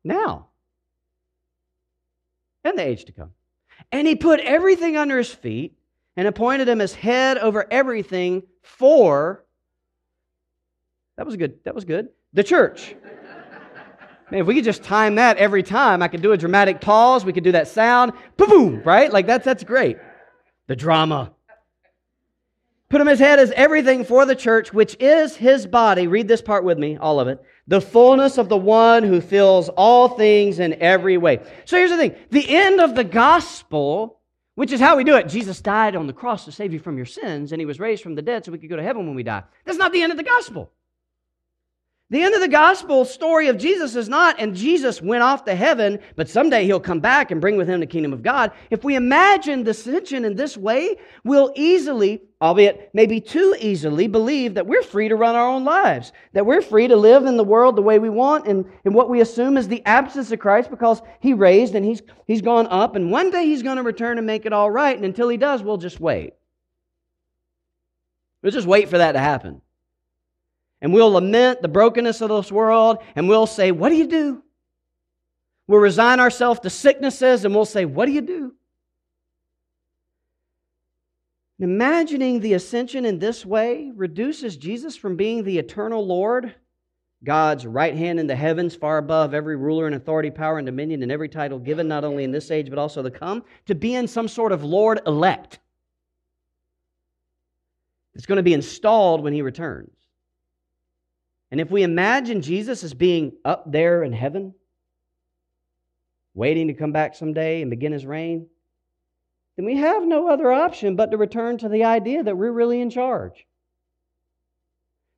Now. 0.05 0.49
And 2.65 2.79
the 2.79 2.87
age 2.87 3.05
to 3.07 3.13
come. 3.13 3.31
And 3.93 4.07
he 4.07 4.15
put 4.15 4.41
everything 4.41 4.97
under 4.97 5.19
his 5.19 5.33
feet 5.33 5.77
and 6.17 6.29
appointed 6.29 6.69
him 6.69 6.81
as 6.81 6.95
head 6.95 7.39
over 7.39 7.67
everything 7.71 8.43
for 8.63 9.45
that 11.19 11.27
was 11.27 11.37
good. 11.37 11.59
That 11.65 11.75
was 11.75 11.85
good. 11.85 12.09
The 12.33 12.45
church. 12.45 12.95
Man, 14.31 14.43
if 14.43 14.47
we 14.47 14.55
could 14.55 14.65
just 14.65 14.85
time 14.85 15.17
that 15.17 15.37
every 15.37 15.65
time, 15.65 16.01
I 16.01 16.09
could 16.09 16.23
do 16.23 16.33
a 16.33 16.37
dramatic 16.37 16.81
pause. 16.81 17.25
We 17.25 17.33
could 17.33 17.45
do 17.45 17.53
that 17.53 17.67
sound. 17.67 18.13
Boom, 18.37 18.49
boom, 18.49 18.83
right? 18.85 19.13
Like 19.13 19.27
that's 19.27 19.45
that's 19.45 19.65
great. 19.65 19.99
The 20.69 20.77
drama. 20.77 21.33
Put 22.89 23.01
him 23.01 23.07
his 23.09 23.19
head 23.19 23.39
as 23.39 23.51
everything 23.53 24.05
for 24.05 24.27
the 24.27 24.37
church, 24.37 24.73
which 24.73 24.97
is 25.01 25.35
his 25.35 25.67
body. 25.67 26.07
Read 26.07 26.29
this 26.29 26.41
part 26.41 26.63
with 26.63 26.79
me, 26.79 26.97
all 26.97 27.21
of 27.21 27.29
it. 27.29 27.43
The 27.69 27.83
fullness 27.83 28.39
of 28.39 28.49
the 28.49 28.57
one 28.57 29.03
who 29.03 29.21
fills 29.21 29.69
all 29.69 30.09
things 30.09 30.59
in 30.59 30.75
every 30.83 31.19
way. 31.19 31.41
So 31.67 31.77
here's 31.77 31.91
the 31.91 31.99
thing 31.99 32.17
the 32.31 32.57
end 32.57 32.81
of 32.81 32.95
the 32.95 33.05
gospel, 33.05 34.21
which 34.55 34.73
is 34.73 34.81
how 34.81 34.97
we 34.97 35.05
do 35.05 35.17
it. 35.17 35.29
Jesus 35.29 35.61
died 35.61 35.95
on 35.95 36.07
the 36.07 36.15
cross 36.15 36.47
to 36.47 36.53
save 36.53 36.73
you 36.73 36.81
from 36.81 36.97
your 36.97 37.07
sins, 37.07 37.53
and 37.53 37.61
he 37.61 37.67
was 37.67 37.79
raised 37.79 38.03
from 38.03 38.15
the 38.15 38.23
dead 38.23 38.45
so 38.45 38.53
we 38.53 38.59
could 38.59 38.71
go 38.71 38.77
to 38.77 38.83
heaven 38.83 39.07
when 39.07 39.15
we 39.15 39.23
die. 39.23 39.45
That's 39.67 39.79
not 39.79 39.93
the 39.93 40.03
end 40.03 40.13
of 40.13 40.19
the 40.19 40.25
gospel. 40.25 40.73
The 42.11 42.23
end 42.23 42.35
of 42.35 42.41
the 42.41 42.49
gospel 42.49 43.05
story 43.05 43.49
of 43.49 43.59
Jesus 43.59 43.95
is 43.95 44.09
not, 44.09 44.41
and 44.41 44.57
Jesus 44.57 45.03
went 45.03 45.23
off 45.23 45.45
to 45.45 45.55
heaven, 45.55 45.99
but 46.17 46.31
someday 46.31 46.65
he'll 46.65 46.81
come 46.81 47.01
back 47.01 47.31
and 47.31 47.39
bring 47.39 47.59
with 47.59 47.69
him 47.69 47.81
the 47.81 47.87
kingdom 47.87 48.15
of 48.15 48.23
God. 48.23 48.53
If 48.71 48.83
we 48.83 48.95
imagine 48.95 49.63
the 49.63 49.73
ascension 49.73 50.25
in 50.25 50.35
this 50.35 50.57
way, 50.57 50.97
we'll 51.23 51.53
easily, 51.55 52.23
albeit 52.41 52.89
maybe 52.95 53.21
too 53.21 53.55
easily, 53.61 54.07
believe 54.07 54.55
that 54.55 54.67
we're 54.67 54.83
free 54.83 55.11
to 55.11 55.17
run 55.17 55.35
our 55.35 55.51
own 55.51 55.67
lives, 55.67 56.13
that 56.33 56.47
we're 56.47 56.63
free 56.63 56.89
to 56.89 56.97
live 56.97 57.27
in 57.27 57.37
the 57.37 57.45
world 57.45 57.77
the 57.77 57.83
way 57.83 57.99
we 57.99 58.09
want 58.09 58.47
and, 58.47 58.65
and 58.87 58.95
what 58.95 59.11
we 59.11 59.21
assume 59.21 59.59
is 59.59 59.69
the 59.69 59.85
absence 59.85 60.33
of 60.33 60.39
Christ 60.39 60.71
because 60.71 61.03
he 61.21 61.35
raised 61.35 61.75
and 61.75 61.85
he's, 61.85 62.01
he's 62.27 62.41
gone 62.41 62.69
up, 62.69 62.97
and 62.97 63.11
one 63.11 63.31
day 63.31 63.45
he's 63.45 63.63
going 63.63 63.77
to 63.77 63.83
return 63.83 64.17
and 64.17 64.27
make 64.27 64.47
it 64.47 64.55
all 64.55 64.71
right. 64.71 64.97
And 64.97 65.05
until 65.05 65.29
he 65.29 65.37
does, 65.37 65.63
we'll 65.63 65.77
just 65.77 66.01
wait. 66.01 66.33
We'll 68.41 68.53
just 68.53 68.67
wait 68.67 68.89
for 68.89 68.97
that 68.97 69.13
to 69.13 69.19
happen. 69.19 69.61
And 70.81 70.93
we'll 70.93 71.11
lament 71.11 71.61
the 71.61 71.69
brokenness 71.69 72.21
of 72.21 72.29
this 72.29 72.53
world 72.53 72.99
and 73.17 73.29
we'll 73.29 73.47
say, 73.47 73.73
What 73.73 73.89
do 73.89 73.97
you 73.97 74.07
do? 74.07 74.43
We'll 75.67 75.81
resign 75.81 76.21
ourselves 76.21 76.61
to 76.61 76.71
sicknesses 76.71 77.45
and 77.45 77.55
we'll 77.55 77.65
say, 77.65 77.85
What 77.85 78.07
do 78.07 78.13
you 78.13 78.21
do? 78.21 78.55
Imagining 81.61 82.39
the 82.39 82.55
ascension 82.55 83.05
in 83.05 83.19
this 83.19 83.45
way 83.45 83.91
reduces 83.95 84.57
Jesus 84.57 84.97
from 84.97 85.17
being 85.17 85.43
the 85.43 85.59
eternal 85.59 86.07
Lord, 86.07 86.55
God's 87.25 87.67
right 87.67 87.97
hand 87.97 88.21
in 88.21 88.29
the 88.29 88.37
heavens, 88.37 88.77
far 88.77 88.99
above 88.99 89.35
every 89.35 89.57
ruler 89.57 89.87
and 89.87 89.97
authority, 89.97 90.31
power 90.31 90.59
and 90.59 90.67
dominion, 90.67 91.03
and 91.03 91.11
every 91.11 91.29
title 91.29 91.59
given, 91.59 91.89
not 91.89 92.05
only 92.05 92.23
in 92.23 92.31
this 92.31 92.53
age 92.53 92.71
but 92.71 92.79
also 92.79 93.03
to 93.03 93.11
come, 93.11 93.43
to 93.67 93.75
being 93.75 94.07
some 94.07 94.29
sort 94.29 94.53
of 94.53 94.63
Lord 94.63 95.01
elect. 95.05 95.59
It's 98.15 98.27
going 98.27 98.37
to 98.37 98.43
be 98.45 98.55
installed 98.55 99.23
when 99.25 99.33
he 99.33 99.43
returns. 99.43 99.98
And 101.51 101.61
if 101.61 101.71
we 101.71 101.83
imagine 101.83 102.43
Jesus 102.43 102.85
as 102.85 102.93
being 102.93 103.33
up 103.45 103.71
there 103.71 104.03
in 104.03 104.13
heaven, 104.13 104.55
waiting 106.35 106.69
to 106.69 106.75
come 106.75 106.93
back 106.93 107.15
someday 107.15 107.63
and 107.63 107.71
begin 107.71 107.93
his 107.93 108.05
reign, 108.05 108.47
then 109.57 109.65
we 109.65 109.77
have 109.77 110.07
no 110.07 110.29
other 110.29 110.53
option 110.53 110.95
but 110.95 111.11
to 111.11 111.17
return 111.17 111.59
to 111.59 111.69
the 111.69 111.85
idea 111.85 112.23
that 112.23 112.37
we're 112.37 112.53
really 112.53 112.81
in 112.81 112.91
charge. 112.91 113.47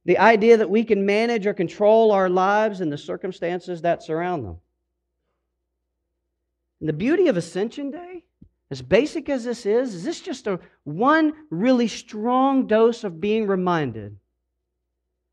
The 0.06 0.18
idea 0.18 0.56
that 0.56 0.70
we 0.70 0.84
can 0.84 1.04
manage 1.04 1.46
or 1.46 1.52
control 1.52 2.12
our 2.12 2.30
lives 2.30 2.80
and 2.80 2.90
the 2.90 2.96
circumstances 2.96 3.82
that 3.82 4.02
surround 4.02 4.46
them. 4.46 4.56
And 6.78 6.88
the 6.88 6.94
beauty 6.94 7.28
of 7.28 7.36
Ascension 7.36 7.90
Day, 7.90 8.24
as 8.70 8.80
basic 8.80 9.28
as 9.28 9.44
this 9.44 9.66
is, 9.66 9.94
is 9.94 10.04
this 10.04 10.20
just 10.20 10.46
a 10.46 10.58
one 10.84 11.34
really 11.50 11.88
strong 11.88 12.66
dose 12.66 13.04
of 13.04 13.20
being 13.20 13.46
reminded 13.46 14.16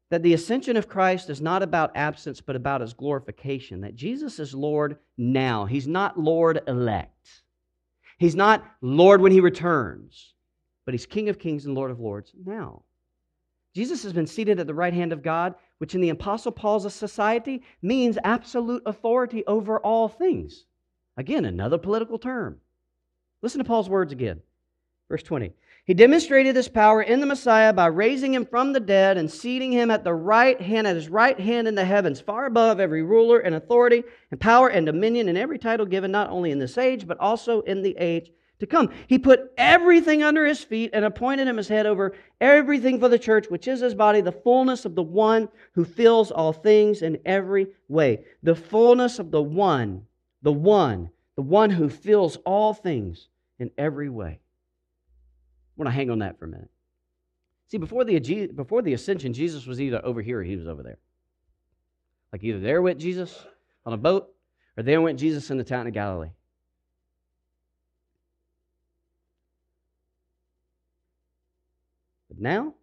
that 0.10 0.24
the 0.24 0.34
ascension 0.34 0.78
of 0.78 0.88
Christ 0.88 1.30
is 1.30 1.42
not 1.42 1.64
about 1.64 1.96
absence, 1.96 2.40
but 2.40 2.56
about 2.56 2.82
his 2.82 2.94
glorification. 2.94 3.82
That 3.82 3.96
Jesus 3.96 4.40
is 4.40 4.54
Lord 4.54 4.98
now. 5.18 5.66
He's 5.66 5.88
not 5.88 6.20
Lord 6.20 6.62
elect. 6.68 7.44
He's 8.18 8.36
not 8.36 8.66
Lord 8.82 9.22
when 9.22 9.32
he 9.32 9.42
returns, 9.42 10.34
but 10.86 10.94
he's 10.94 11.06
King 11.06 11.30
of 11.30 11.38
kings 11.38 11.66
and 11.66 11.76
Lord 11.76 11.92
of 11.92 12.00
lords 12.00 12.32
now. 12.46 12.84
Jesus 13.76 14.02
has 14.04 14.14
been 14.14 14.26
seated 14.26 14.60
at 14.60 14.66
the 14.66 14.74
right 14.74 14.94
hand 14.94 15.14
of 15.14 15.22
God, 15.22 15.54
which 15.78 15.94
in 15.94 16.02
the 16.02 16.10
Apostle 16.10 16.52
Paul's 16.52 16.92
society 16.92 17.62
means 17.82 18.18
absolute 18.24 18.82
authority 18.86 19.46
over 19.46 19.80
all 19.80 20.08
things. 20.08 20.66
Again, 21.16 21.46
another 21.46 21.78
political 21.78 22.18
term. 22.18 22.60
Listen 23.42 23.60
to 23.60 23.66
Paul's 23.66 23.90
words 23.90 24.12
again. 24.12 24.42
Verse 25.10 25.22
20. 25.22 25.52
He 25.88 25.94
demonstrated 25.94 26.54
this 26.54 26.68
power 26.68 27.02
in 27.02 27.22
the 27.22 27.26
Messiah 27.26 27.72
by 27.72 27.86
raising 27.86 28.34
him 28.34 28.46
from 28.46 28.74
the 28.74 28.80
dead 28.82 29.18
and 29.18 29.32
seating 29.32 29.72
him 29.72 29.90
at 29.90 30.04
the 30.04 30.14
right 30.14 30.60
hand, 30.60 30.86
at 30.86 30.98
his 30.98 31.08
right 31.08 31.40
hand 31.40 31.66
in 31.66 31.76
the 31.76 31.86
heavens, 31.86 32.20
far 32.20 32.46
above 32.46 32.82
every 32.82 33.04
ruler 33.04 33.40
and 33.40 33.56
authority 33.56 34.04
and 34.30 34.38
power 34.38 34.68
and 34.68 34.86
dominion 34.86 35.30
and 35.30 35.38
every 35.38 35.58
title 35.58 35.86
given 35.86 36.12
not 36.12 36.30
only 36.30 36.52
in 36.52 36.60
this 36.60 36.78
age, 36.78 37.08
but 37.08 37.18
also 37.22 37.62
in 37.62 37.84
the 37.84 37.96
age 38.00 38.32
to 38.60 38.68
come. 38.68 38.90
He 39.08 39.18
put 39.18 39.54
everything 39.58 40.24
under 40.24 40.46
his 40.46 40.62
feet 40.62 40.90
and 40.92 41.06
appointed 41.06 41.48
him 41.48 41.58
as 41.58 41.70
head 41.70 41.86
over 41.86 42.14
everything 42.42 43.00
for 43.00 43.08
the 43.08 43.18
church, 43.18 43.50
which 43.50 43.70
is 43.70 43.80
his 43.80 43.96
body, 43.96 44.20
the 44.20 44.34
fullness 44.34 44.84
of 44.84 44.94
the 44.94 45.04
one 45.04 45.48
who 45.72 45.86
fills 45.86 46.32
all 46.32 46.52
things 46.52 47.02
in 47.02 47.18
every 47.26 47.68
way. 47.88 48.26
The 48.44 48.56
fullness 48.56 49.20
of 49.20 49.32
the 49.32 49.42
one, 49.42 50.06
the 50.42 50.52
one, 50.52 51.12
the 51.38 51.44
one 51.44 51.70
who 51.70 51.88
fills 51.88 52.36
all 52.46 52.74
things 52.74 53.30
in 53.58 53.72
every 53.78 54.10
way. 54.10 54.42
I 55.78 55.84
want 55.84 55.88
to 55.90 55.96
hang 55.96 56.10
on 56.10 56.20
that 56.20 56.40
for 56.40 56.46
a 56.46 56.48
minute. 56.48 56.72
See, 57.68 57.78
before 57.78 58.04
the, 58.04 58.48
before 58.48 58.82
the 58.82 58.94
ascension, 58.94 59.32
Jesus 59.32 59.68
was 59.68 59.80
either 59.80 60.04
over 60.04 60.22
here 60.22 60.40
or 60.40 60.44
he 60.44 60.56
was 60.56 60.68
over 60.68 60.82
there. 60.82 60.98
Like 62.34 62.44
either 62.44 62.60
there 62.60 62.82
went 62.82 63.00
Jesus 63.00 63.46
on 63.86 63.94
a 63.94 63.98
boat 63.98 64.34
or 64.76 64.84
there 64.84 65.02
went 65.02 65.20
Jesus 65.20 65.52
in 65.52 65.58
the 65.58 65.64
town 65.64 65.86
of 65.86 65.94
Galilee. 65.94 66.32
But 72.30 72.40
now, 72.40 72.74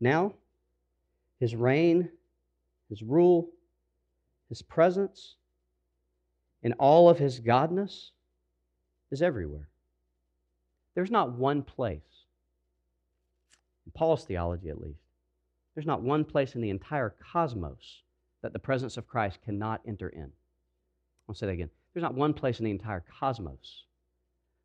now, 0.00 0.34
his 1.38 1.54
reign, 1.54 2.10
his 2.88 3.02
rule, 3.02 3.48
his 4.48 4.60
presence, 4.60 5.36
and 6.62 6.74
all 6.78 7.08
of 7.08 7.18
his 7.18 7.40
godness 7.40 8.10
is 9.10 9.22
everywhere. 9.22 9.68
There's 10.96 11.10
not 11.10 11.32
one 11.32 11.62
place, 11.62 12.00
in 13.84 13.92
Paul's 13.92 14.24
theology 14.24 14.70
at 14.70 14.80
least, 14.80 14.98
there's 15.74 15.86
not 15.86 16.00
one 16.00 16.24
place 16.24 16.54
in 16.54 16.62
the 16.62 16.70
entire 16.70 17.14
cosmos 17.32 18.00
that 18.40 18.54
the 18.54 18.58
presence 18.58 18.96
of 18.96 19.06
Christ 19.06 19.38
cannot 19.44 19.82
enter 19.86 20.08
in. 20.08 20.32
I'll 21.28 21.34
say 21.34 21.44
that 21.46 21.52
again. 21.52 21.68
There's 21.92 22.02
not 22.02 22.14
one 22.14 22.32
place 22.32 22.60
in 22.60 22.64
the 22.64 22.70
entire 22.70 23.04
cosmos 23.20 23.84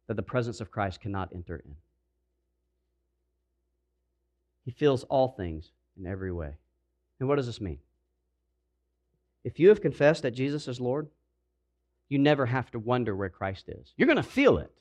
that 0.08 0.16
the 0.16 0.24
presence 0.24 0.62
of 0.62 0.72
Christ 0.72 1.02
cannot 1.02 1.30
enter 1.34 1.58
in. 1.58 1.76
He 4.64 4.72
fills 4.72 5.04
all 5.04 5.28
things 5.28 5.72
in 6.00 6.08
every 6.08 6.32
way. 6.32 6.54
And 7.20 7.28
what 7.28 7.36
does 7.36 7.48
this 7.48 7.60
mean? 7.60 7.80
If 9.44 9.60
you 9.60 9.68
have 9.68 9.82
confessed 9.82 10.22
that 10.22 10.32
Jesus 10.32 10.70
is 10.70 10.80
Lord, 10.80 11.10
you 12.08 12.20
never 12.20 12.46
have 12.46 12.72
to 12.72 12.80
wonder 12.80 13.18
where 13.18 13.28
Christ 13.28 13.66
is. 13.68 13.92
You're 13.98 14.08
going 14.08 14.16
to 14.16 14.24
feel 14.24 14.60
it. 14.60 14.72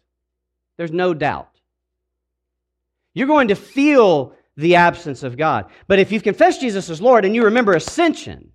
There's 0.77 0.93
no 0.93 1.15
doubt. 1.15 1.49
You're 3.13 3.27
going 3.27 3.49
to 3.49 3.55
feel 3.55 4.35
the 4.57 4.77
absence 4.77 5.23
of 5.23 5.37
God. 5.37 5.67
But 5.87 5.99
if 5.99 6.13
you've 6.13 6.23
confessed 6.23 6.61
Jesus 6.61 6.89
as 6.91 7.01
Lord 7.01 7.25
and 7.25 7.35
you 7.35 7.45
remember 7.45 7.75
ascension, 7.75 8.53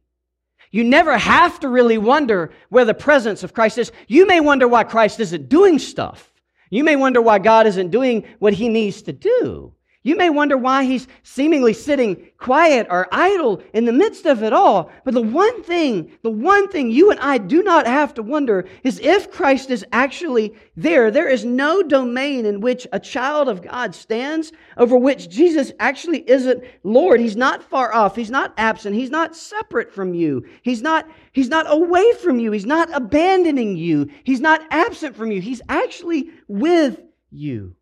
you 0.72 0.84
never 0.84 1.18
have 1.18 1.60
to 1.62 1.70
really 1.70 1.98
wonder 1.98 2.52
where 2.70 2.86
the 2.86 2.94
presence 2.94 3.44
of 3.44 3.54
Christ 3.54 3.78
is. 3.78 3.92
You 4.08 4.26
may 4.26 4.40
wonder 4.40 4.68
why 4.68 4.84
Christ 4.84 5.20
isn't 5.20 5.50
doing 5.50 5.80
stuff. 5.80 6.34
You 6.70 6.84
may 6.84 6.96
wonder 6.96 7.22
why 7.22 7.40
God 7.40 7.68
isn't 7.68 7.92
doing 7.92 8.26
what 8.40 8.54
he 8.54 8.70
needs 8.70 9.04
to 9.04 9.14
do. 9.14 9.75
You 10.06 10.16
may 10.16 10.30
wonder 10.30 10.56
why 10.56 10.84
he's 10.84 11.08
seemingly 11.24 11.74
sitting 11.74 12.28
quiet 12.38 12.86
or 12.92 13.08
idle 13.12 13.64
in 13.74 13.86
the 13.86 13.92
midst 13.92 14.28
of 14.28 14.44
it 14.44 14.54
all. 14.54 14.92
But 15.04 15.16
the 15.16 15.22
one 15.24 15.64
thing, 15.64 16.12
the 16.22 16.30
one 16.30 16.68
thing 16.68 16.92
you 16.92 17.10
and 17.10 17.20
I 17.20 17.40
do 17.40 17.64
not 17.64 17.88
have 17.88 18.14
to 18.14 18.22
wonder 18.22 18.68
is 18.84 19.00
if 19.00 19.32
Christ 19.32 19.72
is 19.72 19.84
actually 19.92 20.54
there. 20.78 21.10
There 21.10 21.28
is 21.28 21.44
no 21.44 21.82
domain 21.82 22.46
in 22.46 22.62
which 22.62 22.86
a 22.94 23.00
child 23.00 23.50
of 23.50 23.64
God 23.64 23.96
stands 23.96 24.52
over 24.78 24.96
which 24.96 25.28
Jesus 25.28 25.72
actually 25.80 26.20
isn't 26.30 26.64
Lord. 26.84 27.20
He's 27.20 27.36
not 27.36 27.64
far 27.64 27.92
off. 27.92 28.16
He's 28.16 28.30
not 28.30 28.54
absent. 28.58 28.96
He's 28.96 29.10
not 29.10 29.36
separate 29.36 29.92
from 29.92 30.14
you. 30.14 30.46
He's 30.62 30.84
not, 30.84 31.10
he's 31.32 31.50
not 31.50 31.66
away 31.68 32.14
from 32.22 32.38
you. 32.38 32.52
He's 32.52 32.68
not 32.68 32.94
abandoning 32.94 33.76
you. 33.76 34.12
He's 34.24 34.40
not 34.40 34.62
absent 34.70 35.16
from 35.16 35.32
you. 35.32 35.42
He's 35.42 35.64
actually 35.68 36.30
with 36.48 37.02
you. 37.32 37.76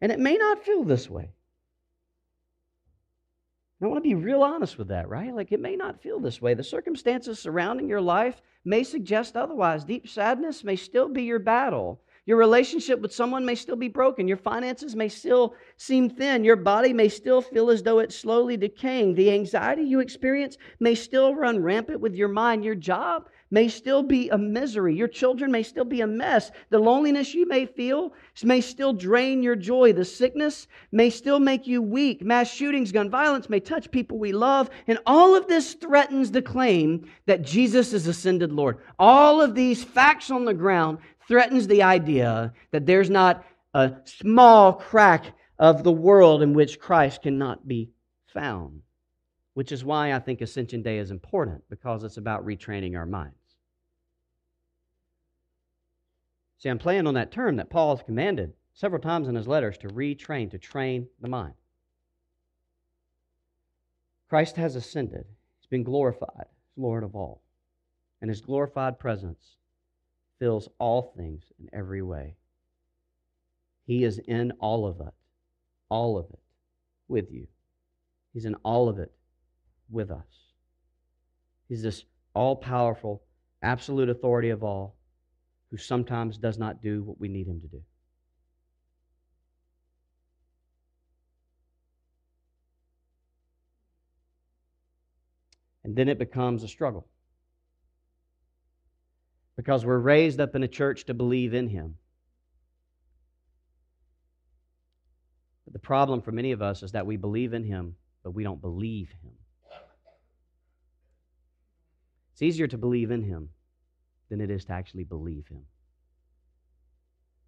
And 0.00 0.10
it 0.10 0.18
may 0.18 0.38
not 0.38 0.64
feel 0.64 0.84
this 0.84 1.10
way. 1.10 1.34
I 3.82 3.86
want 3.86 3.96
to 3.96 4.08
be 4.08 4.14
real 4.14 4.42
honest 4.42 4.76
with 4.76 4.88
that, 4.88 5.08
right? 5.08 5.34
Like 5.34 5.52
it 5.52 5.60
may 5.60 5.74
not 5.74 6.02
feel 6.02 6.20
this 6.20 6.42
way. 6.42 6.52
The 6.52 6.62
circumstances 6.62 7.38
surrounding 7.38 7.88
your 7.88 8.00
life 8.00 8.42
may 8.64 8.84
suggest 8.84 9.36
otherwise. 9.36 9.84
Deep 9.84 10.06
sadness 10.06 10.62
may 10.64 10.76
still 10.76 11.08
be 11.08 11.22
your 11.22 11.38
battle. 11.38 12.00
Your 12.26 12.36
relationship 12.36 13.00
with 13.00 13.14
someone 13.14 13.46
may 13.46 13.54
still 13.54 13.76
be 13.76 13.88
broken. 13.88 14.28
Your 14.28 14.36
finances 14.36 14.94
may 14.94 15.08
still 15.08 15.54
seem 15.78 16.10
thin. 16.10 16.44
Your 16.44 16.56
body 16.56 16.92
may 16.92 17.08
still 17.08 17.40
feel 17.40 17.70
as 17.70 17.82
though 17.82 18.00
it's 18.00 18.14
slowly 18.14 18.58
decaying. 18.58 19.14
The 19.14 19.32
anxiety 19.32 19.82
you 19.82 20.00
experience 20.00 20.58
may 20.78 20.94
still 20.94 21.34
run 21.34 21.62
rampant 21.62 22.00
with 22.00 22.14
your 22.14 22.28
mind. 22.28 22.64
Your 22.64 22.74
job 22.74 23.30
may 23.50 23.68
still 23.68 24.02
be 24.02 24.28
a 24.28 24.38
misery. 24.38 24.94
Your 24.94 25.08
children 25.08 25.50
may 25.50 25.62
still 25.62 25.84
be 25.84 26.00
a 26.00 26.06
mess. 26.06 26.50
The 26.70 26.78
loneliness 26.78 27.34
you 27.34 27.46
may 27.48 27.66
feel 27.66 28.12
may 28.44 28.60
still 28.60 28.92
drain 28.92 29.42
your 29.42 29.56
joy. 29.56 29.92
The 29.92 30.04
sickness 30.04 30.68
may 30.92 31.10
still 31.10 31.40
make 31.40 31.66
you 31.66 31.82
weak. 31.82 32.22
Mass 32.22 32.50
shootings, 32.50 32.92
gun 32.92 33.10
violence 33.10 33.50
may 33.50 33.60
touch 33.60 33.90
people 33.90 34.18
we 34.18 34.32
love. 34.32 34.70
And 34.86 34.98
all 35.04 35.34
of 35.34 35.48
this 35.48 35.74
threatens 35.74 36.30
the 36.30 36.42
claim 36.42 37.08
that 37.26 37.42
Jesus 37.42 37.92
is 37.92 38.06
ascended 38.06 38.52
Lord. 38.52 38.78
All 38.98 39.42
of 39.42 39.54
these 39.54 39.82
facts 39.82 40.30
on 40.30 40.44
the 40.44 40.54
ground 40.54 40.98
threatens 41.26 41.66
the 41.66 41.82
idea 41.82 42.52
that 42.70 42.86
there's 42.86 43.10
not 43.10 43.44
a 43.74 43.92
small 44.04 44.72
crack 44.72 45.32
of 45.58 45.82
the 45.84 45.92
world 45.92 46.42
in 46.42 46.54
which 46.54 46.80
Christ 46.80 47.22
cannot 47.22 47.66
be 47.66 47.90
found. 48.26 48.82
Which 49.54 49.72
is 49.72 49.84
why 49.84 50.12
I 50.12 50.20
think 50.20 50.40
Ascension 50.40 50.82
Day 50.82 50.98
is 50.98 51.10
important, 51.10 51.62
because 51.68 52.04
it's 52.04 52.16
about 52.16 52.46
retraining 52.46 52.96
our 52.96 53.04
minds. 53.04 53.39
See, 56.60 56.68
I'm 56.68 56.78
playing 56.78 57.06
on 57.06 57.14
that 57.14 57.32
term 57.32 57.56
that 57.56 57.70
Paul 57.70 57.96
has 57.96 58.04
commanded 58.04 58.52
several 58.74 59.00
times 59.00 59.28
in 59.28 59.34
his 59.34 59.48
letters 59.48 59.78
to 59.78 59.88
retrain, 59.88 60.50
to 60.50 60.58
train 60.58 61.08
the 61.18 61.28
mind. 61.28 61.54
Christ 64.28 64.56
has 64.56 64.76
ascended, 64.76 65.24
he's 65.58 65.68
been 65.70 65.82
glorified, 65.82 66.46
he's 66.46 66.82
Lord 66.82 67.02
of 67.02 67.16
all. 67.16 67.42
And 68.20 68.28
his 68.28 68.42
glorified 68.42 68.98
presence 68.98 69.56
fills 70.38 70.68
all 70.78 71.14
things 71.16 71.44
in 71.58 71.70
every 71.72 72.02
way. 72.02 72.36
He 73.86 74.04
is 74.04 74.18
in 74.18 74.52
all 74.60 74.86
of 74.86 75.00
it, 75.00 75.14
all 75.88 76.18
of 76.18 76.26
it 76.30 76.40
with 77.08 77.32
you. 77.32 77.46
He's 78.34 78.44
in 78.44 78.54
all 78.56 78.90
of 78.90 78.98
it 78.98 79.10
with 79.88 80.10
us. 80.10 80.50
He's 81.68 81.82
this 81.82 82.04
all 82.34 82.54
powerful, 82.54 83.22
absolute 83.62 84.10
authority 84.10 84.50
of 84.50 84.62
all 84.62 84.99
who 85.70 85.76
sometimes 85.76 86.36
does 86.36 86.58
not 86.58 86.82
do 86.82 87.02
what 87.02 87.20
we 87.20 87.28
need 87.28 87.46
him 87.46 87.60
to 87.60 87.68
do. 87.68 87.80
And 95.84 95.96
then 95.96 96.08
it 96.08 96.18
becomes 96.18 96.62
a 96.62 96.68
struggle. 96.68 97.06
Because 99.56 99.84
we're 99.84 99.98
raised 99.98 100.40
up 100.40 100.54
in 100.54 100.62
a 100.62 100.68
church 100.68 101.06
to 101.06 101.14
believe 101.14 101.54
in 101.54 101.68
him. 101.68 101.94
But 105.64 105.72
the 105.72 105.78
problem 105.78 106.20
for 106.20 106.32
many 106.32 106.52
of 106.52 106.62
us 106.62 106.82
is 106.82 106.92
that 106.92 107.06
we 107.06 107.16
believe 107.16 107.54
in 107.54 107.64
him, 107.64 107.94
but 108.24 108.32
we 108.32 108.42
don't 108.42 108.60
believe 108.60 109.10
him. 109.22 109.32
It's 112.32 112.42
easier 112.42 112.66
to 112.66 112.78
believe 112.78 113.10
in 113.10 113.22
him 113.22 113.50
than 114.30 114.40
it 114.40 114.50
is 114.50 114.64
to 114.64 114.72
actually 114.72 115.04
believe 115.04 115.46
him. 115.48 115.62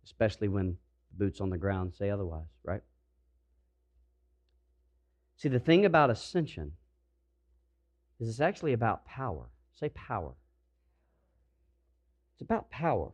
Especially 0.05 0.49
when 0.49 0.77
the 1.11 1.25
boots 1.25 1.41
on 1.41 1.49
the 1.49 1.57
ground 1.57 1.95
say 1.95 2.11
otherwise, 2.11 2.49
right? 2.65 2.83
See, 5.37 5.49
the 5.49 5.61
thing 5.61 5.87
about 5.87 6.11
ascension 6.11 6.73
is 8.21 8.29
it's 8.29 8.41
actually 8.41 8.73
about 8.73 9.07
power. 9.07 9.47
Say 9.73 9.89
power. 9.91 10.33
It's 12.35 12.43
about 12.43 12.69
power. 12.71 13.13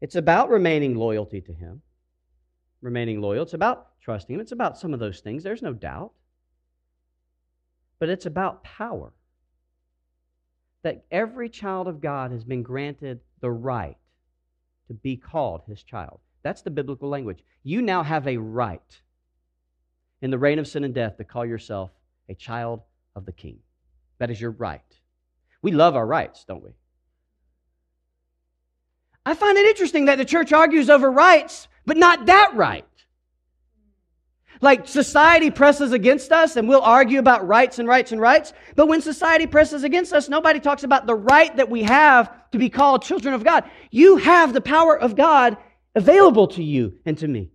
It's 0.00 0.16
about 0.16 0.50
remaining 0.50 0.96
loyalty 0.96 1.40
to 1.42 1.52
him, 1.52 1.82
remaining 2.80 3.20
loyal. 3.20 3.42
It's 3.42 3.54
about 3.54 4.00
trusting 4.00 4.34
him. 4.34 4.40
It's 4.40 4.52
about 4.52 4.78
some 4.78 4.92
of 4.92 5.00
those 5.00 5.20
things. 5.20 5.42
There's 5.42 5.62
no 5.62 5.72
doubt. 5.72 6.12
But 7.98 8.08
it's 8.08 8.26
about 8.26 8.64
power 8.64 9.12
that 10.82 11.04
every 11.10 11.48
child 11.48 11.88
of 11.88 12.00
God 12.00 12.32
has 12.32 12.44
been 12.44 12.62
granted 12.62 13.20
the 13.40 13.50
right 13.50 13.96
to 14.88 14.94
be 14.94 15.16
called 15.16 15.62
his 15.66 15.82
child. 15.82 16.20
That's 16.42 16.62
the 16.62 16.70
biblical 16.70 17.08
language. 17.08 17.44
You 17.62 17.82
now 17.82 18.02
have 18.02 18.26
a 18.26 18.36
right 18.36 19.00
in 20.20 20.30
the 20.30 20.38
reign 20.38 20.58
of 20.58 20.66
sin 20.66 20.84
and 20.84 20.94
death 20.94 21.16
to 21.16 21.24
call 21.24 21.46
yourself 21.46 21.90
a 22.28 22.34
child 22.34 22.80
of 23.14 23.26
the 23.26 23.32
king. 23.32 23.58
That 24.18 24.30
is 24.30 24.40
your 24.40 24.50
right. 24.52 24.80
We 25.62 25.72
love 25.72 25.94
our 25.96 26.06
rights, 26.06 26.44
don't 26.44 26.62
we? 26.62 26.70
I 29.24 29.34
find 29.34 29.56
it 29.56 29.66
interesting 29.66 30.06
that 30.06 30.18
the 30.18 30.24
church 30.24 30.52
argues 30.52 30.90
over 30.90 31.10
rights, 31.10 31.68
but 31.86 31.96
not 31.96 32.26
that 32.26 32.52
right. 32.54 32.84
Like 34.60 34.86
society 34.86 35.50
presses 35.50 35.92
against 35.92 36.30
us 36.30 36.56
and 36.56 36.68
we'll 36.68 36.82
argue 36.82 37.18
about 37.18 37.46
rights 37.46 37.78
and 37.78 37.88
rights 37.88 38.12
and 38.12 38.20
rights. 38.20 38.52
But 38.76 38.86
when 38.86 39.00
society 39.00 39.46
presses 39.46 39.82
against 39.82 40.12
us, 40.12 40.28
nobody 40.28 40.60
talks 40.60 40.84
about 40.84 41.06
the 41.06 41.14
right 41.14 41.54
that 41.56 41.70
we 41.70 41.82
have 41.82 42.32
to 42.52 42.58
be 42.58 42.68
called 42.68 43.02
children 43.02 43.34
of 43.34 43.44
God. 43.44 43.64
You 43.90 44.18
have 44.18 44.52
the 44.52 44.60
power 44.60 44.96
of 44.96 45.16
God 45.16 45.56
available 45.94 46.46
to 46.48 46.62
you 46.62 46.94
and 47.04 47.18
to 47.18 47.28
me. 47.28 47.50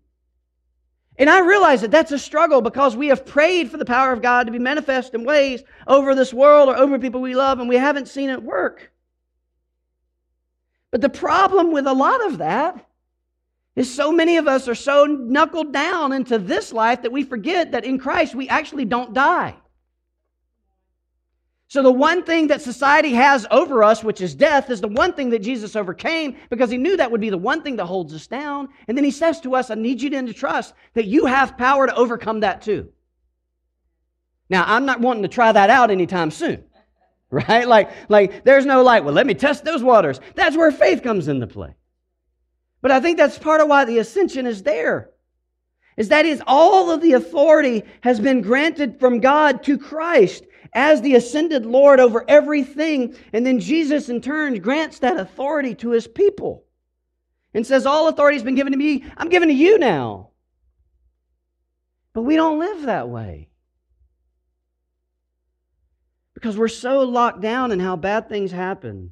And 1.20 1.30
I 1.30 1.40
realize 1.40 1.82
that 1.82 1.92
that's 1.92 2.12
a 2.12 2.20
struggle 2.20 2.62
because 2.62 2.96
we 2.96 3.08
have 3.08 3.26
prayed 3.26 3.72
for 3.72 3.78
the 3.78 3.86
power 3.86 4.12
of 4.12 4.22
God 4.22 4.46
to 4.46 4.52
be 4.52 4.60
manifest 4.60 5.16
in 5.16 5.24
ways 5.24 5.64
over 5.88 6.14
this 6.14 6.34
world 6.34 6.70
or 6.70 6.78
over 6.78 7.00
people 7.00 7.22
we 7.22 7.36
love 7.36 7.60
and 7.60 7.68
we 7.68 7.78
haven't 7.78 8.08
seen 8.08 8.30
it 8.30 8.44
work. 8.44 8.92
But 10.92 11.02
the 11.02 11.10
problem 11.10 11.72
with 11.72 11.88
a 11.88 11.94
lot 11.94 12.26
of 12.28 12.38
that 12.38 12.87
is 13.78 13.94
so 13.94 14.12
many 14.12 14.38
of 14.38 14.48
us 14.48 14.68
are 14.68 14.76
so 14.76 15.06
knuckled 15.06 15.72
down 15.72 16.12
into 16.12 16.40
this 16.40 16.74
life 16.74 17.04
that 17.04 17.12
we 17.12 17.24
forget 17.24 17.72
that 17.72 17.86
in 17.86 18.00
Christ 18.00 18.34
we 18.34 18.50
actually 18.50 18.86
don't 18.86 19.14
die. 19.14 19.56
So, 21.70 21.84
the 21.84 21.92
one 21.92 22.24
thing 22.24 22.48
that 22.48 22.62
society 22.62 23.12
has 23.12 23.46
over 23.52 23.84
us, 23.84 24.04
which 24.04 24.22
is 24.22 24.34
death, 24.34 24.70
is 24.72 24.82
the 24.82 24.88
one 24.88 25.14
thing 25.14 25.30
that 25.30 25.40
Jesus 25.40 25.76
overcame 25.76 26.38
because 26.50 26.72
he 26.72 26.78
knew 26.78 26.98
that 26.98 27.12
would 27.12 27.22
be 27.22 27.30
the 27.30 27.38
one 27.38 27.62
thing 27.62 27.76
that 27.76 27.86
holds 27.86 28.16
us 28.16 28.26
down. 28.26 28.70
And 28.88 28.98
then 28.98 29.04
he 29.04 29.12
says 29.12 29.42
to 29.42 29.54
us, 29.54 29.70
I 29.70 29.76
need 29.76 30.02
you 30.02 30.10
to 30.10 30.34
trust 30.34 30.74
that 30.96 31.06
you 31.06 31.26
have 31.26 31.58
power 31.58 31.86
to 31.86 31.94
overcome 31.94 32.40
that 32.40 32.62
too. 32.62 32.90
Now, 34.50 34.64
I'm 34.66 34.86
not 34.86 35.02
wanting 35.02 35.24
to 35.24 35.30
try 35.30 35.52
that 35.52 35.70
out 35.70 35.92
anytime 35.92 36.32
soon, 36.32 36.64
right? 37.30 37.68
Like, 37.68 37.92
like 38.10 38.44
there's 38.44 38.66
no 38.66 38.82
like, 38.82 39.04
well, 39.04 39.14
let 39.14 39.28
me 39.28 39.36
test 39.36 39.66
those 39.66 39.84
waters. 39.84 40.20
That's 40.34 40.58
where 40.58 40.72
faith 40.72 41.04
comes 41.04 41.28
into 41.28 41.46
play. 41.46 41.76
But 42.88 42.96
I 42.96 43.02
think 43.02 43.18
that's 43.18 43.38
part 43.38 43.60
of 43.60 43.68
why 43.68 43.84
the 43.84 43.98
ascension 43.98 44.46
is 44.46 44.64
there. 44.64 45.10
Is 45.98 46.08
that 46.08 46.26
is 46.26 46.42
all 46.48 46.90
of 46.90 47.02
the 47.02 47.12
authority 47.12 47.84
has 48.00 48.18
been 48.18 48.40
granted 48.40 48.98
from 48.98 49.20
God 49.20 49.62
to 49.64 49.78
Christ 49.78 50.46
as 50.72 51.02
the 51.02 51.16
ascended 51.16 51.66
Lord 51.66 52.00
over 52.00 52.24
everything. 52.30 53.14
And 53.34 53.46
then 53.46 53.60
Jesus, 53.60 54.08
in 54.08 54.22
turn, 54.22 54.58
grants 54.60 55.00
that 55.00 55.20
authority 55.20 55.76
to 55.76 55.90
his 55.90 56.08
people 56.08 56.64
and 57.54 57.68
says, 57.68 57.86
All 57.86 58.08
authority 58.08 58.38
has 58.38 58.46
been 58.46 58.56
given 58.56 58.72
to 58.72 58.80
me. 58.80 59.04
I'm 59.18 59.28
giving 59.28 59.50
to 59.50 59.54
you 59.54 59.78
now. 59.78 60.30
But 62.14 62.22
we 62.22 62.38
don't 62.38 62.58
live 62.58 62.84
that 62.84 63.10
way. 63.10 63.50
Because 66.34 66.56
we're 66.56 66.70
so 66.70 67.02
locked 67.02 67.42
down 67.42 67.74
in 67.74 67.82
how 67.82 67.98
bad 67.98 68.30
things 68.30 68.54
happen 68.54 69.12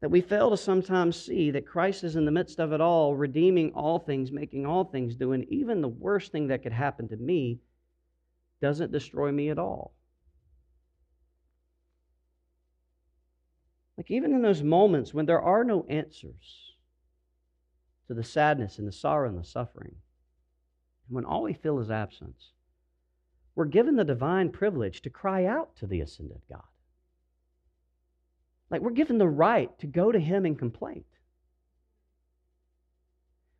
that 0.00 0.10
we 0.10 0.20
fail 0.20 0.50
to 0.50 0.56
sometimes 0.56 1.16
see 1.16 1.50
that 1.50 1.66
Christ 1.66 2.04
is 2.04 2.16
in 2.16 2.26
the 2.26 2.30
midst 2.30 2.60
of 2.60 2.72
it 2.72 2.80
all, 2.80 3.16
redeeming 3.16 3.72
all 3.72 3.98
things, 3.98 4.30
making 4.30 4.66
all 4.66 4.84
things 4.84 5.16
doing 5.16 5.46
even 5.48 5.80
the 5.80 5.88
worst 5.88 6.32
thing 6.32 6.48
that 6.48 6.62
could 6.62 6.72
happen 6.72 7.08
to 7.08 7.16
me 7.16 7.60
doesn't 8.60 8.92
destroy 8.92 9.32
me 9.32 9.48
at 9.48 9.58
all. 9.58 9.94
Like, 13.96 14.10
even 14.10 14.34
in 14.34 14.42
those 14.42 14.62
moments 14.62 15.14
when 15.14 15.24
there 15.24 15.40
are 15.40 15.64
no 15.64 15.86
answers 15.88 16.74
to 18.08 18.14
the 18.14 18.22
sadness 18.22 18.78
and 18.78 18.86
the 18.86 18.92
sorrow 18.92 19.28
and 19.28 19.38
the 19.38 19.44
suffering, 19.44 19.96
when 21.08 21.24
all 21.24 21.42
we 21.42 21.54
feel 21.54 21.78
is 21.78 21.90
absence, 21.90 22.52
we're 23.54 23.64
given 23.64 23.96
the 23.96 24.04
divine 24.04 24.50
privilege 24.50 25.00
to 25.02 25.10
cry 25.10 25.46
out 25.46 25.74
to 25.76 25.86
the 25.86 26.02
ascended 26.02 26.42
God. 26.50 26.62
Like, 28.70 28.80
we're 28.80 28.90
given 28.90 29.18
the 29.18 29.28
right 29.28 29.76
to 29.78 29.86
go 29.86 30.10
to 30.10 30.18
Him 30.18 30.44
in 30.44 30.56
complaint. 30.56 31.06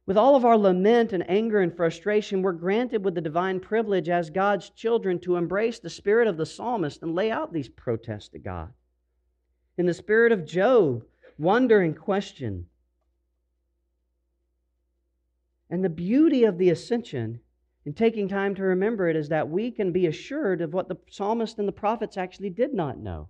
With 0.07 0.17
all 0.17 0.37
of 0.37 0.45
our 0.45 0.57
lament 0.57 1.13
and 1.13 1.29
anger 1.29 1.61
and 1.61 1.77
frustration, 1.77 2.41
we're 2.41 2.53
granted 2.53 3.05
with 3.05 3.17
the 3.17 3.21
divine 3.21 3.59
privilege 3.59 4.09
as 4.09 4.31
God's 4.31 4.71
children 4.71 5.19
to 5.21 5.37
embrace 5.37 5.81
the 5.81 5.91
spirit 5.91 6.29
of 6.29 6.37
the 6.37 6.47
psalmist 6.47 7.03
and 7.03 7.15
lay 7.15 7.31
out 7.31 7.53
these 7.53 7.69
protests 7.69 8.29
to 8.29 8.39
God. 8.39 8.73
In 9.77 9.87
the 9.87 9.95
spirit 9.95 10.31
of 10.31 10.47
Job, 10.47 11.05
wonder 11.39 11.81
and 11.81 11.99
question. 11.99 12.67
And 15.69 15.85
the 15.85 15.89
beauty 15.89 16.45
of 16.45 16.57
the 16.57 16.71
ascension 16.71 17.41
in 17.85 17.93
taking 17.93 18.29
time 18.29 18.55
to 18.55 18.63
remember 18.63 19.09
it 19.09 19.17
is 19.17 19.29
that 19.29 19.49
we 19.49 19.73
can 19.73 19.91
be 19.91 20.07
assured 20.07 20.61
of 20.61 20.73
what 20.73 20.89
the 20.89 20.99
psalmist 21.11 21.59
and 21.59 21.67
the 21.67 21.73
prophets 21.73 22.17
actually 22.17 22.51
did 22.51 22.73
not 22.73 22.99
know. 22.99 23.29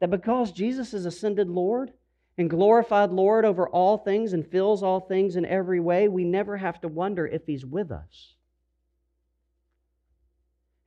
That 0.00 0.10
because 0.10 0.52
Jesus 0.52 0.94
is 0.94 1.06
ascended 1.06 1.48
Lord, 1.48 1.92
and 2.38 2.48
glorified 2.48 3.10
Lord 3.10 3.44
over 3.44 3.68
all 3.68 3.98
things 3.98 4.32
and 4.32 4.46
fills 4.46 4.82
all 4.82 5.00
things 5.00 5.34
in 5.34 5.44
every 5.44 5.80
way, 5.80 6.06
we 6.06 6.24
never 6.24 6.56
have 6.56 6.80
to 6.82 6.88
wonder 6.88 7.26
if 7.26 7.44
He's 7.44 7.66
with 7.66 7.90
us. 7.90 8.34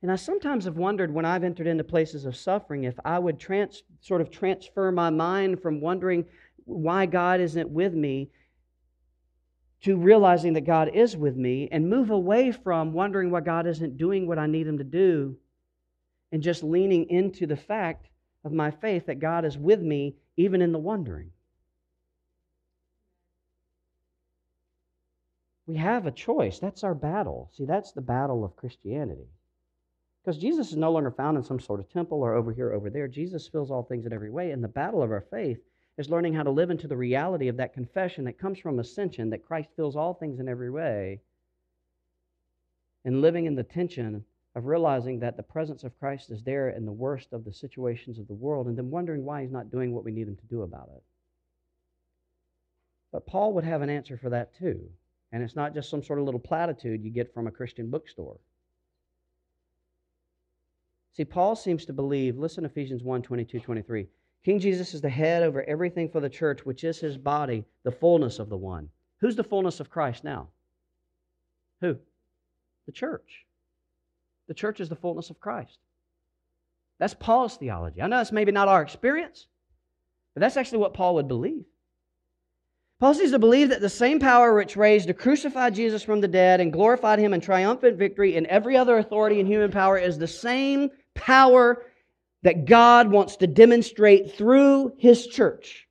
And 0.00 0.10
I 0.10 0.16
sometimes 0.16 0.64
have 0.64 0.78
wondered 0.78 1.14
when 1.14 1.26
I've 1.26 1.44
entered 1.44 1.66
into 1.66 1.84
places 1.84 2.24
of 2.24 2.36
suffering 2.36 2.84
if 2.84 2.98
I 3.04 3.18
would 3.18 3.38
trans, 3.38 3.84
sort 4.00 4.22
of 4.22 4.30
transfer 4.30 4.90
my 4.90 5.10
mind 5.10 5.60
from 5.60 5.80
wondering 5.80 6.24
why 6.64 7.06
God 7.06 7.38
isn't 7.40 7.68
with 7.68 7.92
me 7.92 8.30
to 9.82 9.96
realizing 9.96 10.54
that 10.54 10.62
God 10.62 10.90
is 10.94 11.16
with 11.16 11.36
me 11.36 11.68
and 11.70 11.88
move 11.88 12.10
away 12.10 12.50
from 12.50 12.92
wondering 12.92 13.30
why 13.30 13.42
God 13.42 13.66
isn't 13.66 13.98
doing 13.98 14.26
what 14.26 14.38
I 14.38 14.46
need 14.46 14.66
Him 14.66 14.78
to 14.78 14.84
do 14.84 15.36
and 16.32 16.42
just 16.42 16.64
leaning 16.64 17.10
into 17.10 17.46
the 17.46 17.56
fact 17.56 18.08
of 18.44 18.52
my 18.52 18.70
faith 18.70 19.06
that 19.06 19.20
God 19.20 19.44
is 19.44 19.56
with 19.56 19.80
me 19.80 20.16
even 20.36 20.62
in 20.62 20.72
the 20.72 20.78
wondering. 20.78 21.30
We 25.66 25.76
have 25.76 26.06
a 26.06 26.10
choice. 26.10 26.58
That's 26.58 26.84
our 26.84 26.94
battle. 26.94 27.50
See, 27.56 27.64
that's 27.64 27.92
the 27.92 28.00
battle 28.00 28.44
of 28.44 28.56
Christianity. 28.56 29.28
Because 30.22 30.38
Jesus 30.38 30.70
is 30.70 30.76
no 30.76 30.92
longer 30.92 31.10
found 31.10 31.36
in 31.36 31.42
some 31.42 31.60
sort 31.60 31.80
of 31.80 31.90
temple 31.90 32.22
or 32.22 32.34
over 32.34 32.52
here, 32.52 32.72
over 32.72 32.90
there. 32.90 33.08
Jesus 33.08 33.48
fills 33.48 33.70
all 33.70 33.82
things 33.82 34.06
in 34.06 34.12
every 34.12 34.30
way. 34.30 34.50
And 34.50 34.62
the 34.62 34.68
battle 34.68 35.02
of 35.02 35.10
our 35.10 35.24
faith 35.30 35.58
is 35.98 36.10
learning 36.10 36.34
how 36.34 36.42
to 36.42 36.50
live 36.50 36.70
into 36.70 36.88
the 36.88 36.96
reality 36.96 37.48
of 37.48 37.56
that 37.56 37.74
confession 37.74 38.24
that 38.24 38.38
comes 38.38 38.58
from 38.58 38.78
ascension 38.78 39.30
that 39.30 39.44
Christ 39.44 39.68
fills 39.76 39.96
all 39.96 40.14
things 40.14 40.40
in 40.40 40.48
every 40.48 40.70
way. 40.70 41.20
And 43.04 43.20
living 43.20 43.46
in 43.46 43.54
the 43.54 43.64
tension 43.64 44.24
of 44.54 44.66
realizing 44.66 45.18
that 45.20 45.36
the 45.36 45.42
presence 45.42 45.82
of 45.82 45.98
Christ 45.98 46.30
is 46.30 46.42
there 46.42 46.70
in 46.70 46.84
the 46.84 46.92
worst 46.92 47.32
of 47.32 47.44
the 47.44 47.52
situations 47.52 48.18
of 48.18 48.28
the 48.28 48.34
world 48.34 48.66
and 48.66 48.76
then 48.76 48.90
wondering 48.90 49.24
why 49.24 49.42
he's 49.42 49.50
not 49.50 49.70
doing 49.70 49.92
what 49.92 50.04
we 50.04 50.12
need 50.12 50.28
him 50.28 50.36
to 50.36 50.46
do 50.46 50.62
about 50.62 50.90
it. 50.94 51.02
But 53.12 53.26
Paul 53.26 53.54
would 53.54 53.64
have 53.64 53.82
an 53.82 53.90
answer 53.90 54.16
for 54.16 54.30
that 54.30 54.54
too. 54.54 54.80
And 55.32 55.42
it's 55.42 55.56
not 55.56 55.72
just 55.72 55.88
some 55.88 56.02
sort 56.02 56.18
of 56.18 56.26
little 56.26 56.40
platitude 56.40 57.02
you 57.02 57.10
get 57.10 57.32
from 57.32 57.46
a 57.46 57.50
Christian 57.50 57.90
bookstore. 57.90 58.36
See, 61.14 61.24
Paul 61.24 61.56
seems 61.56 61.84
to 61.86 61.92
believe, 61.92 62.38
listen 62.38 62.64
Ephesians 62.64 63.02
1 63.02 63.22
22, 63.22 63.60
23. 63.60 64.06
King 64.44 64.58
Jesus 64.58 64.92
is 64.92 65.00
the 65.00 65.08
head 65.08 65.42
over 65.42 65.62
everything 65.64 66.08
for 66.08 66.20
the 66.20 66.28
church, 66.28 66.66
which 66.66 66.84
is 66.84 66.98
his 66.98 67.16
body, 67.16 67.64
the 67.84 67.92
fullness 67.92 68.38
of 68.38 68.48
the 68.48 68.56
one. 68.56 68.88
Who's 69.20 69.36
the 69.36 69.44
fullness 69.44 69.78
of 69.78 69.88
Christ 69.88 70.24
now? 70.24 70.48
Who? 71.80 71.96
The 72.86 72.92
church. 72.92 73.46
The 74.48 74.54
church 74.54 74.80
is 74.80 74.88
the 74.88 74.96
fullness 74.96 75.30
of 75.30 75.40
Christ. 75.40 75.78
That's 76.98 77.14
Paul's 77.14 77.56
theology. 77.56 78.00
I 78.00 78.06
know 78.06 78.18
that's 78.18 78.32
maybe 78.32 78.52
not 78.52 78.68
our 78.68 78.82
experience, 78.82 79.46
but 80.34 80.40
that's 80.40 80.56
actually 80.56 80.78
what 80.78 80.94
Paul 80.94 81.16
would 81.16 81.28
believe. 81.28 81.64
Paul 83.00 83.14
seems 83.14 83.32
to 83.32 83.40
believe 83.40 83.70
that 83.70 83.80
the 83.80 83.88
same 83.88 84.20
power 84.20 84.54
which 84.54 84.76
raised 84.76 85.08
to 85.08 85.14
crucify 85.14 85.70
Jesus 85.70 86.04
from 86.04 86.20
the 86.20 86.28
dead 86.28 86.60
and 86.60 86.72
glorified 86.72 87.18
him 87.18 87.34
in 87.34 87.40
triumphant 87.40 87.98
victory 87.98 88.36
in 88.36 88.46
every 88.46 88.76
other 88.76 88.96
authority 88.98 89.40
and 89.40 89.48
human 89.48 89.72
power 89.72 89.98
is 89.98 90.18
the 90.18 90.28
same 90.28 90.88
power 91.14 91.84
that 92.44 92.64
God 92.64 93.10
wants 93.10 93.36
to 93.38 93.48
demonstrate 93.48 94.36
through 94.36 94.92
his 94.98 95.26
church 95.26 95.81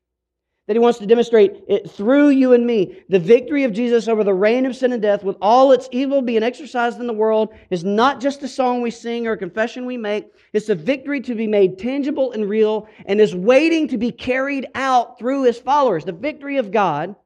that 0.71 0.77
he 0.77 0.79
wants 0.79 0.99
to 0.99 1.05
demonstrate 1.05 1.65
it 1.67 1.91
through 1.91 2.29
you 2.29 2.53
and 2.53 2.65
me. 2.65 3.03
The 3.09 3.19
victory 3.19 3.65
of 3.65 3.73
Jesus 3.73 4.07
over 4.07 4.23
the 4.23 4.33
reign 4.33 4.65
of 4.65 4.73
sin 4.73 4.93
and 4.93 5.01
death, 5.01 5.21
with 5.21 5.35
all 5.41 5.73
its 5.73 5.89
evil 5.91 6.21
being 6.21 6.43
exercised 6.43 6.97
in 7.01 7.07
the 7.07 7.13
world, 7.13 7.53
is 7.71 7.83
not 7.83 8.21
just 8.21 8.41
a 8.41 8.47
song 8.47 8.79
we 8.79 8.89
sing 8.89 9.27
or 9.27 9.33
a 9.33 9.37
confession 9.37 9.85
we 9.85 9.97
make. 9.97 10.27
It's 10.53 10.69
a 10.69 10.75
victory 10.75 11.19
to 11.19 11.35
be 11.35 11.45
made 11.45 11.77
tangible 11.77 12.31
and 12.31 12.47
real 12.47 12.87
and 13.05 13.19
is 13.19 13.35
waiting 13.35 13.89
to 13.89 13.97
be 13.97 14.13
carried 14.13 14.65
out 14.73 15.19
through 15.19 15.43
his 15.43 15.59
followers. 15.59 16.05
The 16.05 16.13
victory 16.13 16.55
of 16.55 16.71
God 16.71 17.17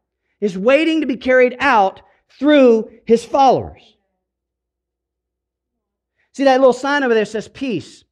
is 0.41 0.57
waiting 0.57 1.01
to 1.01 1.05
be 1.05 1.15
carried 1.15 1.55
out 1.59 2.01
through 2.39 2.89
his 3.05 3.23
followers. 3.23 3.95
See 6.33 6.45
that 6.45 6.59
little 6.59 6.73
sign 6.73 7.03
over 7.03 7.13
there 7.13 7.25
says 7.25 7.47
peace. 7.47 8.05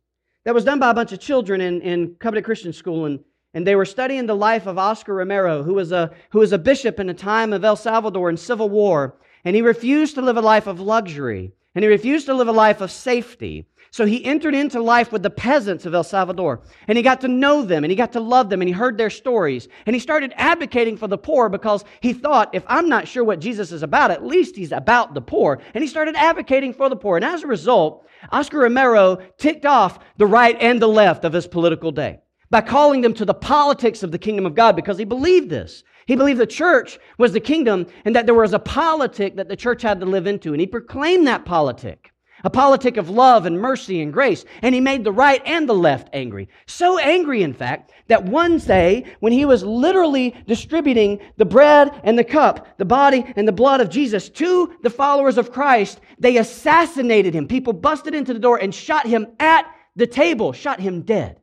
That 0.43 0.54
was 0.54 0.63
done 0.63 0.78
by 0.78 0.91
a 0.91 0.93
bunch 0.93 1.12
of 1.12 1.19
children 1.19 1.60
in, 1.60 1.82
in 1.82 2.17
Covenant 2.19 2.46
Christian 2.46 2.72
School 2.72 3.08
in 3.08 3.24
and 3.54 3.68
they 3.68 3.76
were 3.76 3.86
studying 3.86 4.26
the 4.26 4.36
life 4.36 4.66
of 4.66 4.78
Oscar 4.78 5.13
Romero, 5.13 5.63
who 5.63 5.76
was, 5.76 5.92
a, 5.92 6.12
who 6.32 6.39
was 6.39 6.52
a 6.52 6.58
bishop 6.58 7.00
in 7.00 7.10
a 7.10 7.13
time 7.13 7.54
of 7.54 7.63
El 7.63 7.76
Salvador 7.76 8.30
and 8.30 8.39
civil 8.39 8.70
war. 8.70 9.16
And 9.46 9.56
he 9.56 9.62
refused 9.62 10.16
to 10.16 10.22
live 10.22 10.38
a 10.38 10.42
life 10.42 10.68
of 10.68 10.80
luxury. 10.80 11.52
And 11.76 11.84
he 11.84 11.89
refused 11.89 12.26
to 12.28 12.34
live 12.34 12.48
a 12.48 12.54
life 12.54 12.82
of 12.82 12.92
safety. 12.92 13.68
So 13.92 14.08
he 14.08 14.26
entered 14.26 14.56
into 14.56 14.82
life 14.82 15.12
with 15.12 15.22
the 15.22 15.30
peasants 15.30 15.86
of 15.86 15.94
El 15.94 16.04
Salvador, 16.04 16.62
and 16.88 16.98
he 16.98 17.04
got 17.04 17.22
to 17.22 17.28
know 17.28 17.62
them, 17.62 17.84
and 17.84 17.92
he 17.92 17.96
got 17.96 18.12
to 18.13 18.20
love 18.20 18.50
them, 18.50 18.60
and 18.60 18.68
he 18.68 18.74
heard 18.74 18.98
their 18.98 19.12
stories. 19.12 19.68
And 19.86 19.96
he 19.96 20.00
started 20.00 20.34
advocating 20.36 20.98
for 20.98 21.08
the 21.08 21.18
poor 21.18 21.48
because 21.48 21.86
he 22.02 22.12
thought, 22.12 22.56
if 22.56 22.63
I'm 22.66 22.89
not 22.89 23.08
sure 23.08 23.24
what 23.24 23.39
Jesus 23.39 23.72
is 23.72 23.84
about, 23.84 24.10
at 24.10 24.26
least 24.26 24.56
he's 24.56 24.72
about 24.72 25.13
the 25.13 25.22
poor. 25.22 25.62
And 25.76 25.84
he 25.84 25.88
started 25.88 26.16
advocating 26.16 26.74
for 26.74 26.89
the 26.89 26.96
poor. 26.96 27.18
And 27.18 27.26
as 27.26 27.44
a 27.44 27.48
result, 27.48 28.08
Oscar 28.32 28.60
Romero 28.60 29.20
ticked 29.38 29.66
off 29.66 30.00
the 30.18 30.26
right 30.26 30.58
and 30.60 30.82
the 30.82 30.88
left 30.88 31.24
of 31.24 31.34
his 31.34 31.46
political 31.46 31.92
day 31.92 32.22
by 32.54 32.62
calling 32.62 33.02
them 33.02 33.16
to 33.16 33.26
the 33.26 33.34
politics 33.34 34.04
of 34.04 34.12
the 34.12 34.20
kingdom 34.20 34.46
of 34.46 34.54
God 34.54 34.76
because 34.76 35.00
he 35.00 35.06
believed 35.06 35.50
this. 35.50 35.84
He 36.06 36.16
believed 36.16 36.39
the 36.39 36.46
church 36.46 37.00
was 37.18 37.32
the 37.34 37.39
kingdom 37.39 37.88
and 38.06 38.16
that 38.16 38.28
there 38.28 38.36
was 38.36 38.54
a 38.54 38.60
politic 38.60 39.38
that 39.38 39.50
the 39.50 39.56
church 39.56 39.82
had 39.82 40.00
to 40.02 40.06
live 40.06 40.28
into. 40.28 40.52
And 40.52 40.62
he 40.62 40.68
proclaimed 40.68 41.26
that 41.26 41.46
politic 41.46 42.12
a 42.44 42.50
politic 42.50 42.98
of 42.98 43.10
love 43.10 43.46
and 43.46 43.60
mercy 43.60 44.02
and 44.02 44.12
grace. 44.13 44.46
And 44.62 44.76
he 44.76 44.82
made 44.82 45.04
the 45.04 45.12
right 45.12 45.42
and 45.46 45.68
the 45.68 45.74
left 45.74 46.10
angry. 46.13 46.50
So 46.68 47.00
angry, 47.00 47.42
in 47.42 47.54
fact, 47.54 47.92
that 48.08 48.26
one 48.26 48.58
day, 48.58 49.06
when 49.22 49.32
he 49.32 49.46
was 49.46 49.63
literally 49.63 50.36
distributing 50.46 51.22
the 51.38 51.46
bread 51.46 52.02
and 52.04 52.20
the 52.20 52.24
cup, 52.24 52.78
the 52.78 52.86
body 52.86 53.26
and 53.36 53.48
the 53.48 53.54
blood 53.54 53.80
of 53.80 53.89
Jesus 53.89 54.30
to 54.30 54.76
the 54.84 54.89
followers 54.89 55.38
of 55.38 55.54
Christ, 55.54 56.02
they 56.20 56.38
assassinated 56.38 57.34
him. 57.34 57.48
People 57.48 57.74
busted 57.74 58.13
into 58.13 58.34
the 58.34 58.39
door 58.39 58.58
and 58.58 58.76
shot 58.76 59.08
him 59.08 59.28
at 59.39 59.66
the 59.96 60.08
table, 60.08 60.52
shot 60.52 60.82
him 60.82 61.02
dead. 61.02 61.39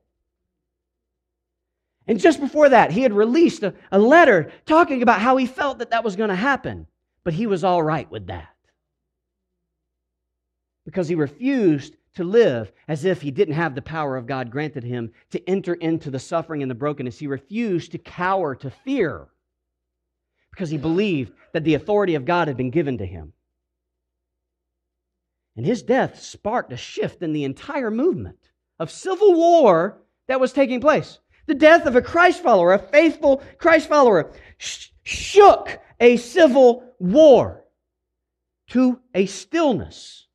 And 2.06 2.18
just 2.18 2.40
before 2.40 2.68
that, 2.70 2.90
he 2.90 3.02
had 3.02 3.12
released 3.12 3.62
a, 3.62 3.74
a 3.92 3.98
letter 3.98 4.50
talking 4.66 5.02
about 5.02 5.20
how 5.20 5.36
he 5.36 5.46
felt 5.46 5.78
that 5.78 5.90
that 5.90 6.04
was 6.04 6.16
going 6.16 6.30
to 6.30 6.36
happen. 6.36 6.86
But 7.24 7.34
he 7.34 7.46
was 7.46 7.64
all 7.64 7.82
right 7.82 8.10
with 8.10 8.26
that 8.28 8.48
because 10.84 11.08
he 11.08 11.14
refused 11.14 11.96
to 12.14 12.24
live 12.24 12.72
as 12.88 13.04
if 13.04 13.22
he 13.22 13.30
didn't 13.30 13.54
have 13.54 13.74
the 13.74 13.82
power 13.82 14.16
of 14.16 14.26
God 14.26 14.50
granted 14.50 14.82
him 14.82 15.12
to 15.30 15.48
enter 15.48 15.74
into 15.74 16.10
the 16.10 16.18
suffering 16.18 16.62
and 16.62 16.70
the 16.70 16.74
brokenness. 16.74 17.18
He 17.18 17.26
refused 17.26 17.92
to 17.92 17.98
cower 17.98 18.54
to 18.56 18.70
fear 18.70 19.28
because 20.50 20.70
he 20.70 20.78
believed 20.78 21.32
that 21.52 21.64
the 21.64 21.74
authority 21.74 22.16
of 22.16 22.24
God 22.24 22.48
had 22.48 22.56
been 22.56 22.70
given 22.70 22.98
to 22.98 23.06
him. 23.06 23.32
And 25.56 25.64
his 25.64 25.82
death 25.82 26.20
sparked 26.20 26.72
a 26.72 26.76
shift 26.76 27.22
in 27.22 27.32
the 27.32 27.44
entire 27.44 27.90
movement 27.90 28.50
of 28.78 28.90
civil 28.90 29.34
war 29.34 29.98
that 30.26 30.40
was 30.40 30.52
taking 30.52 30.80
place. 30.80 31.18
The 31.50 31.56
death 31.56 31.86
of 31.86 31.96
a 31.96 32.00
Christ 32.00 32.44
follower, 32.44 32.72
a 32.72 32.78
faithful 32.78 33.42
Christ 33.58 33.88
follower, 33.88 34.32
sh- 34.56 34.90
shook 35.02 35.80
a 35.98 36.16
civil 36.16 36.94
war 37.00 37.64
to 38.68 39.00
a 39.12 39.26
stillness 39.26 40.28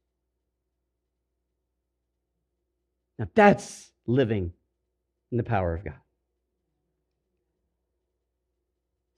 Now 3.17 3.29
that's 3.33 3.93
living 4.05 4.51
in 5.31 5.37
the 5.37 5.43
power 5.45 5.73
of 5.73 5.85
God. 5.85 6.01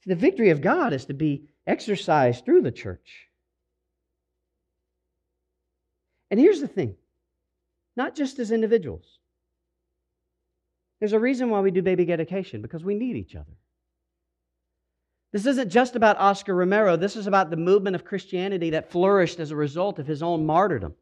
The 0.06 0.14
victory 0.14 0.50
of 0.50 0.60
God 0.60 0.92
is 0.92 1.06
to 1.06 1.14
be 1.14 1.48
exercised 1.66 2.44
through 2.44 2.62
the 2.62 2.70
church. 2.70 3.26
And 6.30 6.38
here's 6.38 6.60
the 6.60 6.68
thing 6.68 6.94
not 7.96 8.14
just 8.14 8.38
as 8.38 8.52
individuals. 8.52 9.18
There's 11.00 11.12
a 11.12 11.20
reason 11.20 11.50
why 11.50 11.60
we 11.60 11.70
do 11.70 11.82
baby 11.82 12.04
dedication, 12.04 12.62
because 12.62 12.84
we 12.84 12.94
need 12.94 13.16
each 13.16 13.36
other. 13.36 13.52
This 15.32 15.46
isn't 15.46 15.70
just 15.70 15.94
about 15.94 16.18
Oscar 16.18 16.54
Romero. 16.54 16.96
This 16.96 17.14
is 17.14 17.26
about 17.26 17.50
the 17.50 17.56
movement 17.56 17.94
of 17.94 18.04
Christianity 18.04 18.70
that 18.70 18.90
flourished 18.90 19.38
as 19.38 19.50
a 19.50 19.56
result 19.56 19.98
of 19.98 20.06
his 20.06 20.22
own 20.22 20.46
martyrdom 20.46 20.94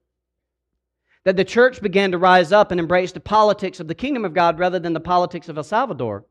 that 1.27 1.37
the 1.37 1.45
church 1.45 1.83
began 1.83 2.13
to 2.13 2.19
rise 2.19 2.53
up 2.53 2.71
and 2.71 2.79
embrace 2.79 3.11
the 3.11 3.19
politics 3.19 3.81
of 3.81 3.89
the 3.89 3.97
kingdom 3.97 4.25
of 4.25 4.33
God 4.33 4.61
rather 4.61 4.79
than 4.79 4.93
the 4.93 5.01
politics 5.01 5.49
of 5.49 5.57
El 5.57 5.65
Salvador. 5.65 6.25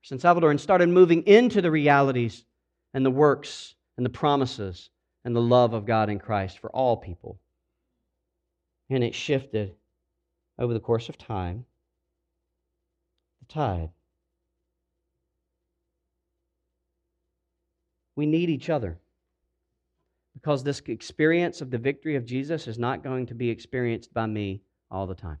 San 0.00 0.18
Salvador 0.18 0.50
and 0.50 0.58
started 0.58 0.88
moving 0.88 1.22
into 1.24 1.60
the 1.60 1.70
realities 1.70 2.46
and 2.94 3.04
the 3.04 3.10
works 3.10 3.74
and 3.98 4.06
the 4.06 4.10
promises 4.10 4.88
and 5.22 5.36
the 5.36 5.40
love 5.42 5.74
of 5.74 5.84
God 5.84 6.08
in 6.08 6.18
Christ 6.18 6.58
for 6.58 6.70
all 6.70 6.96
people. 6.96 7.38
And 8.88 9.04
it 9.04 9.14
shifted 9.14 9.74
over 10.58 10.72
the 10.72 10.80
course 10.80 11.10
of 11.10 11.18
time 11.18 11.66
tide. 13.48 13.90
We 18.16 18.26
need 18.26 18.50
each 18.50 18.68
other 18.68 18.98
because 20.34 20.62
this 20.62 20.80
experience 20.86 21.60
of 21.60 21.70
the 21.70 21.78
victory 21.78 22.16
of 22.16 22.24
Jesus 22.24 22.66
is 22.66 22.78
not 22.78 23.02
going 23.02 23.26
to 23.26 23.34
be 23.34 23.50
experienced 23.50 24.12
by 24.14 24.26
me 24.26 24.60
all 24.90 25.06
the 25.06 25.14
time. 25.14 25.38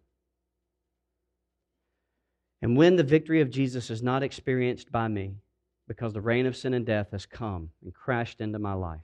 And 2.62 2.76
when 2.76 2.96
the 2.96 3.04
victory 3.04 3.40
of 3.40 3.50
Jesus 3.50 3.90
is 3.90 4.02
not 4.02 4.22
experienced 4.22 4.90
by 4.90 5.06
me, 5.06 5.36
because 5.86 6.12
the 6.12 6.20
reign 6.20 6.46
of 6.46 6.56
sin 6.56 6.74
and 6.74 6.84
death 6.84 7.12
has 7.12 7.26
come 7.26 7.70
and 7.82 7.94
crashed 7.94 8.40
into 8.40 8.58
my 8.58 8.74
life, 8.74 9.00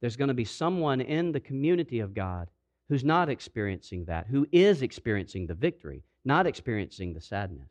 there's 0.00 0.16
going 0.16 0.28
to 0.28 0.34
be 0.34 0.44
someone 0.44 1.00
in 1.00 1.32
the 1.32 1.40
community 1.40 2.00
of 2.00 2.14
God 2.14 2.48
who's 2.92 3.04
not 3.04 3.30
experiencing 3.30 4.04
that, 4.04 4.26
who 4.26 4.46
is 4.52 4.82
experiencing 4.82 5.46
the 5.46 5.54
victory, 5.54 6.02
not 6.26 6.46
experiencing 6.46 7.14
the 7.14 7.20
sadness. 7.22 7.70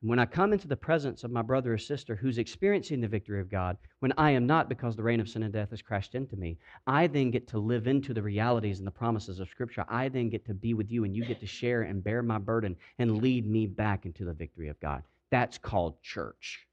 When 0.00 0.18
I 0.18 0.26
come 0.26 0.52
into 0.52 0.66
the 0.66 0.74
presence 0.74 1.22
of 1.22 1.30
my 1.30 1.42
brother 1.42 1.72
or 1.74 1.78
sister 1.78 2.16
who's 2.16 2.38
experiencing 2.38 3.00
the 3.00 3.06
victory 3.06 3.40
of 3.40 3.48
God, 3.48 3.76
when 4.00 4.12
I 4.18 4.32
am 4.32 4.44
not 4.44 4.68
because 4.68 4.96
the 4.96 5.04
reign 5.04 5.20
of 5.20 5.28
sin 5.28 5.44
and 5.44 5.52
death 5.52 5.70
has 5.70 5.82
crashed 5.82 6.16
into 6.16 6.34
me, 6.34 6.58
I 6.88 7.06
then 7.06 7.30
get 7.30 7.46
to 7.46 7.60
live 7.60 7.86
into 7.86 8.12
the 8.12 8.24
realities 8.24 8.78
and 8.78 8.86
the 8.88 8.90
promises 8.90 9.38
of 9.38 9.48
Scripture. 9.48 9.84
I 9.88 10.08
then 10.08 10.30
get 10.30 10.44
to 10.46 10.54
be 10.54 10.74
with 10.74 10.90
you 10.90 11.04
and 11.04 11.14
you 11.14 11.24
get 11.24 11.38
to 11.38 11.46
share 11.46 11.82
and 11.82 12.02
bear 12.02 12.24
my 12.24 12.38
burden 12.38 12.74
and 12.98 13.22
lead 13.22 13.48
me 13.48 13.66
back 13.66 14.04
into 14.04 14.24
the 14.24 14.34
victory 14.34 14.66
of 14.66 14.80
God. 14.80 15.04
That's 15.30 15.58
called 15.58 16.02
church. 16.02 16.66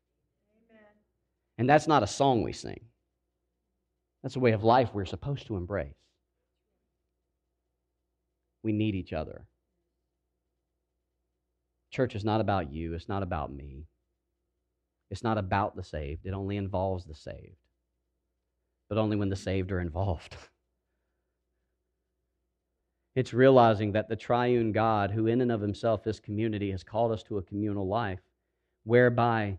Amen. 0.68 0.84
And 1.60 1.70
that's 1.70 1.88
not 1.88 2.02
a 2.02 2.08
song 2.08 2.42
we 2.42 2.54
sing, 2.54 2.80
that's 4.24 4.36
a 4.36 4.40
way 4.40 4.54
of 4.54 4.64
life 4.64 4.90
we're 4.96 5.06
supposed 5.06 5.46
to 5.46 5.58
embrace. 5.58 5.94
We 8.68 8.74
need 8.74 8.96
each 8.96 9.14
other. 9.14 9.46
Church 11.90 12.16
is 12.16 12.26
not 12.26 12.42
about 12.42 12.70
you, 12.70 12.96
it's 12.96 13.08
not 13.08 13.24
about 13.24 13.50
me. 13.50 13.86
It's 15.10 15.24
not 15.24 15.38
about 15.38 15.78
the 15.78 15.86
saved, 15.86 16.26
it 16.26 16.34
only 16.34 16.58
involves 16.58 17.06
the 17.06 17.16
saved. 17.16 17.56
But 18.90 18.98
only 18.98 19.16
when 19.16 19.30
the 19.30 19.38
saved 19.38 19.72
are 19.72 19.80
involved. 19.80 20.36
It's 23.16 23.34
realizing 23.34 23.94
that 23.94 24.10
the 24.10 24.16
triune 24.16 24.74
God, 24.74 25.10
who 25.10 25.26
in 25.26 25.42
and 25.42 25.52
of 25.52 25.60
himself 25.60 26.06
is 26.06 26.20
community, 26.20 26.70
has 26.70 26.84
called 26.84 27.12
us 27.12 27.24
to 27.24 27.40
a 27.40 27.42
communal 27.42 27.88
life 27.88 28.20
whereby 28.84 29.58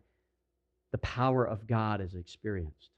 the 0.92 0.99
power 0.99 1.44
of 1.44 1.66
God 1.66 2.01
is 2.01 2.14
experienced. 2.14 2.90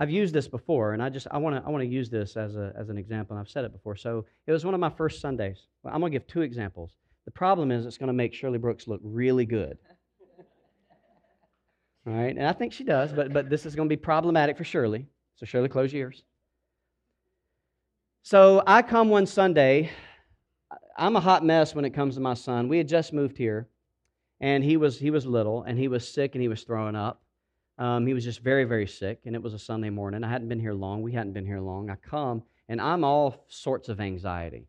I've 0.00 0.10
used 0.10 0.34
this 0.34 0.48
before, 0.48 0.94
and 0.94 1.02
I 1.02 1.10
just 1.10 1.26
I 1.30 1.36
want 1.36 1.56
to 1.56 1.62
I 1.64 1.70
want 1.70 1.82
to 1.82 1.88
use 1.88 2.08
this 2.08 2.34
as 2.38 2.56
a 2.56 2.72
as 2.74 2.88
an 2.88 2.96
example. 2.96 3.36
And 3.36 3.40
I've 3.40 3.50
said 3.50 3.66
it 3.66 3.72
before. 3.72 3.96
So 3.96 4.24
it 4.46 4.52
was 4.52 4.64
one 4.64 4.72
of 4.72 4.80
my 4.80 4.88
first 4.88 5.20
Sundays. 5.20 5.66
I'm 5.84 6.00
going 6.00 6.10
to 6.10 6.18
give 6.18 6.26
two 6.26 6.40
examples. 6.40 6.92
The 7.26 7.30
problem 7.30 7.70
is 7.70 7.84
it's 7.84 7.98
going 7.98 8.06
to 8.06 8.14
make 8.14 8.32
Shirley 8.32 8.56
Brooks 8.56 8.88
look 8.88 9.02
really 9.04 9.44
good. 9.44 9.76
All 12.06 12.12
right, 12.14 12.34
and 12.34 12.46
I 12.46 12.52
think 12.54 12.72
she 12.72 12.82
does, 12.82 13.12
but 13.12 13.30
but 13.30 13.50
this 13.50 13.66
is 13.66 13.76
going 13.76 13.90
to 13.90 13.94
be 13.94 14.00
problematic 14.00 14.56
for 14.56 14.64
Shirley. 14.64 15.06
So 15.36 15.44
Shirley, 15.44 15.68
close 15.68 15.92
your 15.92 16.06
ears. 16.08 16.24
So 18.22 18.62
I 18.66 18.80
come 18.80 19.10
one 19.10 19.26
Sunday. 19.26 19.90
I'm 20.96 21.14
a 21.14 21.20
hot 21.20 21.44
mess 21.44 21.74
when 21.74 21.84
it 21.84 21.90
comes 21.90 22.14
to 22.14 22.22
my 22.22 22.34
son. 22.34 22.68
We 22.68 22.78
had 22.78 22.88
just 22.88 23.12
moved 23.12 23.36
here, 23.36 23.68
and 24.40 24.64
he 24.64 24.78
was 24.78 24.98
he 24.98 25.10
was 25.10 25.26
little, 25.26 25.62
and 25.62 25.78
he 25.78 25.88
was 25.88 26.08
sick, 26.08 26.34
and 26.34 26.40
he 26.40 26.48
was 26.48 26.62
throwing 26.62 26.96
up. 26.96 27.20
Um, 27.80 28.06
he 28.06 28.12
was 28.12 28.24
just 28.24 28.40
very, 28.40 28.64
very 28.64 28.86
sick, 28.86 29.20
and 29.24 29.34
it 29.34 29.42
was 29.42 29.54
a 29.54 29.58
Sunday 29.58 29.88
morning. 29.88 30.22
I 30.22 30.28
hadn't 30.28 30.48
been 30.48 30.60
here 30.60 30.74
long. 30.74 31.00
We 31.00 31.12
hadn't 31.12 31.32
been 31.32 31.46
here 31.46 31.60
long. 31.60 31.88
I 31.88 31.96
come, 31.96 32.42
and 32.68 32.78
I'm 32.78 33.04
all 33.04 33.46
sorts 33.48 33.88
of 33.88 34.00
anxiety. 34.00 34.66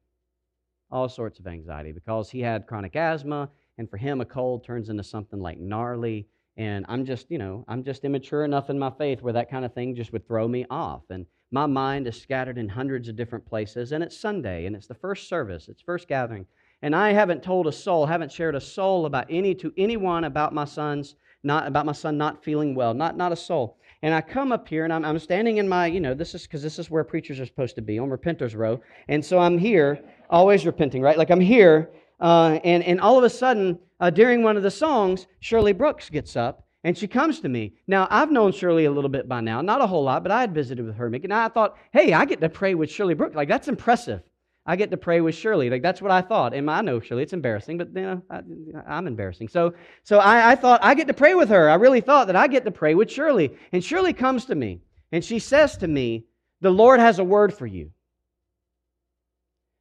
All 0.89 1.09
sorts 1.09 1.37
of 1.37 1.45
anxiety 1.45 1.91
because 1.91 2.29
he 2.29 2.39
had 2.39 2.65
chronic 2.67 2.95
asthma, 2.95 3.49
and 3.77 3.89
for 3.89 3.97
him, 3.97 4.21
a 4.21 4.25
cold 4.25 4.63
turns 4.63 4.87
into 4.87 5.03
something 5.03 5.41
like 5.41 5.59
gnarly. 5.59 6.25
And 6.55 6.85
I'm 6.87 7.05
just, 7.05 7.29
you 7.29 7.37
know, 7.37 7.65
I'm 7.67 7.83
just 7.83 8.05
immature 8.05 8.45
enough 8.45 8.69
in 8.69 8.79
my 8.79 8.89
faith 8.89 9.21
where 9.21 9.33
that 9.33 9.51
kind 9.51 9.65
of 9.65 9.73
thing 9.73 9.93
just 9.93 10.13
would 10.13 10.25
throw 10.25 10.47
me 10.47 10.65
off. 10.69 11.03
And 11.09 11.25
my 11.51 11.65
mind 11.65 12.07
is 12.07 12.21
scattered 12.21 12.57
in 12.57 12.69
hundreds 12.69 13.09
of 13.09 13.17
different 13.17 13.45
places, 13.45 13.91
and 13.91 14.01
it's 14.01 14.17
Sunday, 14.17 14.67
and 14.67 14.75
it's 14.75 14.87
the 14.87 14.95
first 14.95 15.27
service, 15.27 15.67
it's 15.67 15.81
first 15.81 16.07
gathering. 16.07 16.45
And 16.81 16.95
I 16.95 17.11
haven't 17.11 17.43
told 17.43 17.67
a 17.67 17.73
soul, 17.73 18.05
haven't 18.05 18.31
shared 18.31 18.55
a 18.55 18.61
soul 18.61 19.05
about 19.05 19.27
any 19.29 19.53
to 19.55 19.73
anyone 19.75 20.23
about 20.23 20.53
my 20.53 20.65
son's 20.65 21.15
not 21.43 21.67
about 21.67 21.85
my 21.85 21.91
son 21.91 22.17
not 22.17 22.43
feeling 22.43 22.75
well, 22.75 22.93
not, 22.93 23.17
not 23.17 23.31
a 23.31 23.35
soul. 23.35 23.77
And 24.03 24.13
I 24.13 24.21
come 24.21 24.51
up 24.51 24.67
here 24.67 24.83
and 24.83 24.91
I'm, 24.91 25.05
I'm 25.05 25.19
standing 25.19 25.57
in 25.57 25.69
my, 25.69 25.85
you 25.85 25.99
know, 25.99 26.13
this 26.13 26.33
is 26.33 26.43
because 26.43 26.63
this 26.63 26.79
is 26.79 26.89
where 26.89 27.03
preachers 27.03 27.39
are 27.39 27.45
supposed 27.45 27.75
to 27.75 27.81
be 27.81 27.99
on 27.99 28.09
Repenters 28.09 28.55
Row. 28.55 28.81
And 29.07 29.23
so 29.23 29.37
I'm 29.37 29.57
here, 29.57 29.99
always 30.29 30.65
repenting, 30.65 31.01
right? 31.01 31.17
Like 31.17 31.29
I'm 31.29 31.39
here, 31.39 31.91
uh, 32.19 32.59
and, 32.63 32.83
and 32.83 32.99
all 32.99 33.17
of 33.17 33.23
a 33.23 33.29
sudden, 33.29 33.79
uh, 33.99 34.09
during 34.09 34.43
one 34.43 34.57
of 34.57 34.63
the 34.63 34.71
songs, 34.71 35.27
Shirley 35.39 35.73
Brooks 35.73 36.09
gets 36.09 36.35
up 36.35 36.65
And 36.83 36.97
she 36.97 37.07
comes 37.07 37.39
to 37.41 37.49
me. 37.49 37.73
Now, 37.87 38.07
I've 38.09 38.31
known 38.31 38.51
Shirley 38.51 38.85
a 38.85 38.91
little 38.91 39.09
bit 39.09 39.29
by 39.29 39.41
now, 39.41 39.61
not 39.61 39.81
a 39.81 39.87
whole 39.87 40.03
lot, 40.03 40.23
but 40.23 40.31
I 40.31 40.41
had 40.41 40.53
visited 40.53 40.85
with 40.85 40.95
her, 40.95 41.05
and 41.05 41.33
I 41.33 41.47
thought, 41.47 41.77
hey, 41.93 42.13
I 42.13 42.25
get 42.25 42.41
to 42.41 42.49
pray 42.49 42.73
with 42.73 42.89
Shirley 42.89 43.13
Brooks. 43.13 43.35
Like, 43.35 43.49
that's 43.49 43.67
impressive. 43.67 44.21
I 44.65 44.75
get 44.75 44.91
to 44.91 44.97
pray 44.97 45.21
with 45.21 45.33
Shirley. 45.33 45.69
Like, 45.69 45.81
that's 45.81 46.01
what 46.01 46.11
I 46.11 46.21
thought. 46.21 46.53
And 46.53 46.69
I 46.69 46.81
know 46.81 46.99
Shirley, 46.99 47.23
it's 47.23 47.33
embarrassing, 47.33 47.79
but 47.79 47.89
you 47.95 48.01
know, 48.01 48.21
I, 48.29 48.97
am 48.97 49.07
embarrassing. 49.07 49.47
So, 49.47 49.73
so 50.03 50.19
I, 50.19 50.51
I 50.51 50.55
thought, 50.55 50.81
I 50.83 50.93
get 50.93 51.07
to 51.07 51.13
pray 51.13 51.33
with 51.33 51.49
her. 51.49 51.69
I 51.69 51.75
really 51.75 52.01
thought 52.01 52.27
that 52.27 52.35
I 52.35 52.47
get 52.47 52.65
to 52.65 52.71
pray 52.71 52.93
with 52.93 53.09
Shirley. 53.09 53.57
And 53.71 53.83
Shirley 53.83 54.13
comes 54.13 54.45
to 54.45 54.55
me, 54.55 54.81
and 55.11 55.25
she 55.25 55.39
says 55.39 55.77
to 55.77 55.87
me, 55.87 56.25
the 56.61 56.69
Lord 56.69 56.99
has 56.99 57.17
a 57.17 57.23
word 57.23 57.53
for 57.53 57.65
you. 57.65 57.91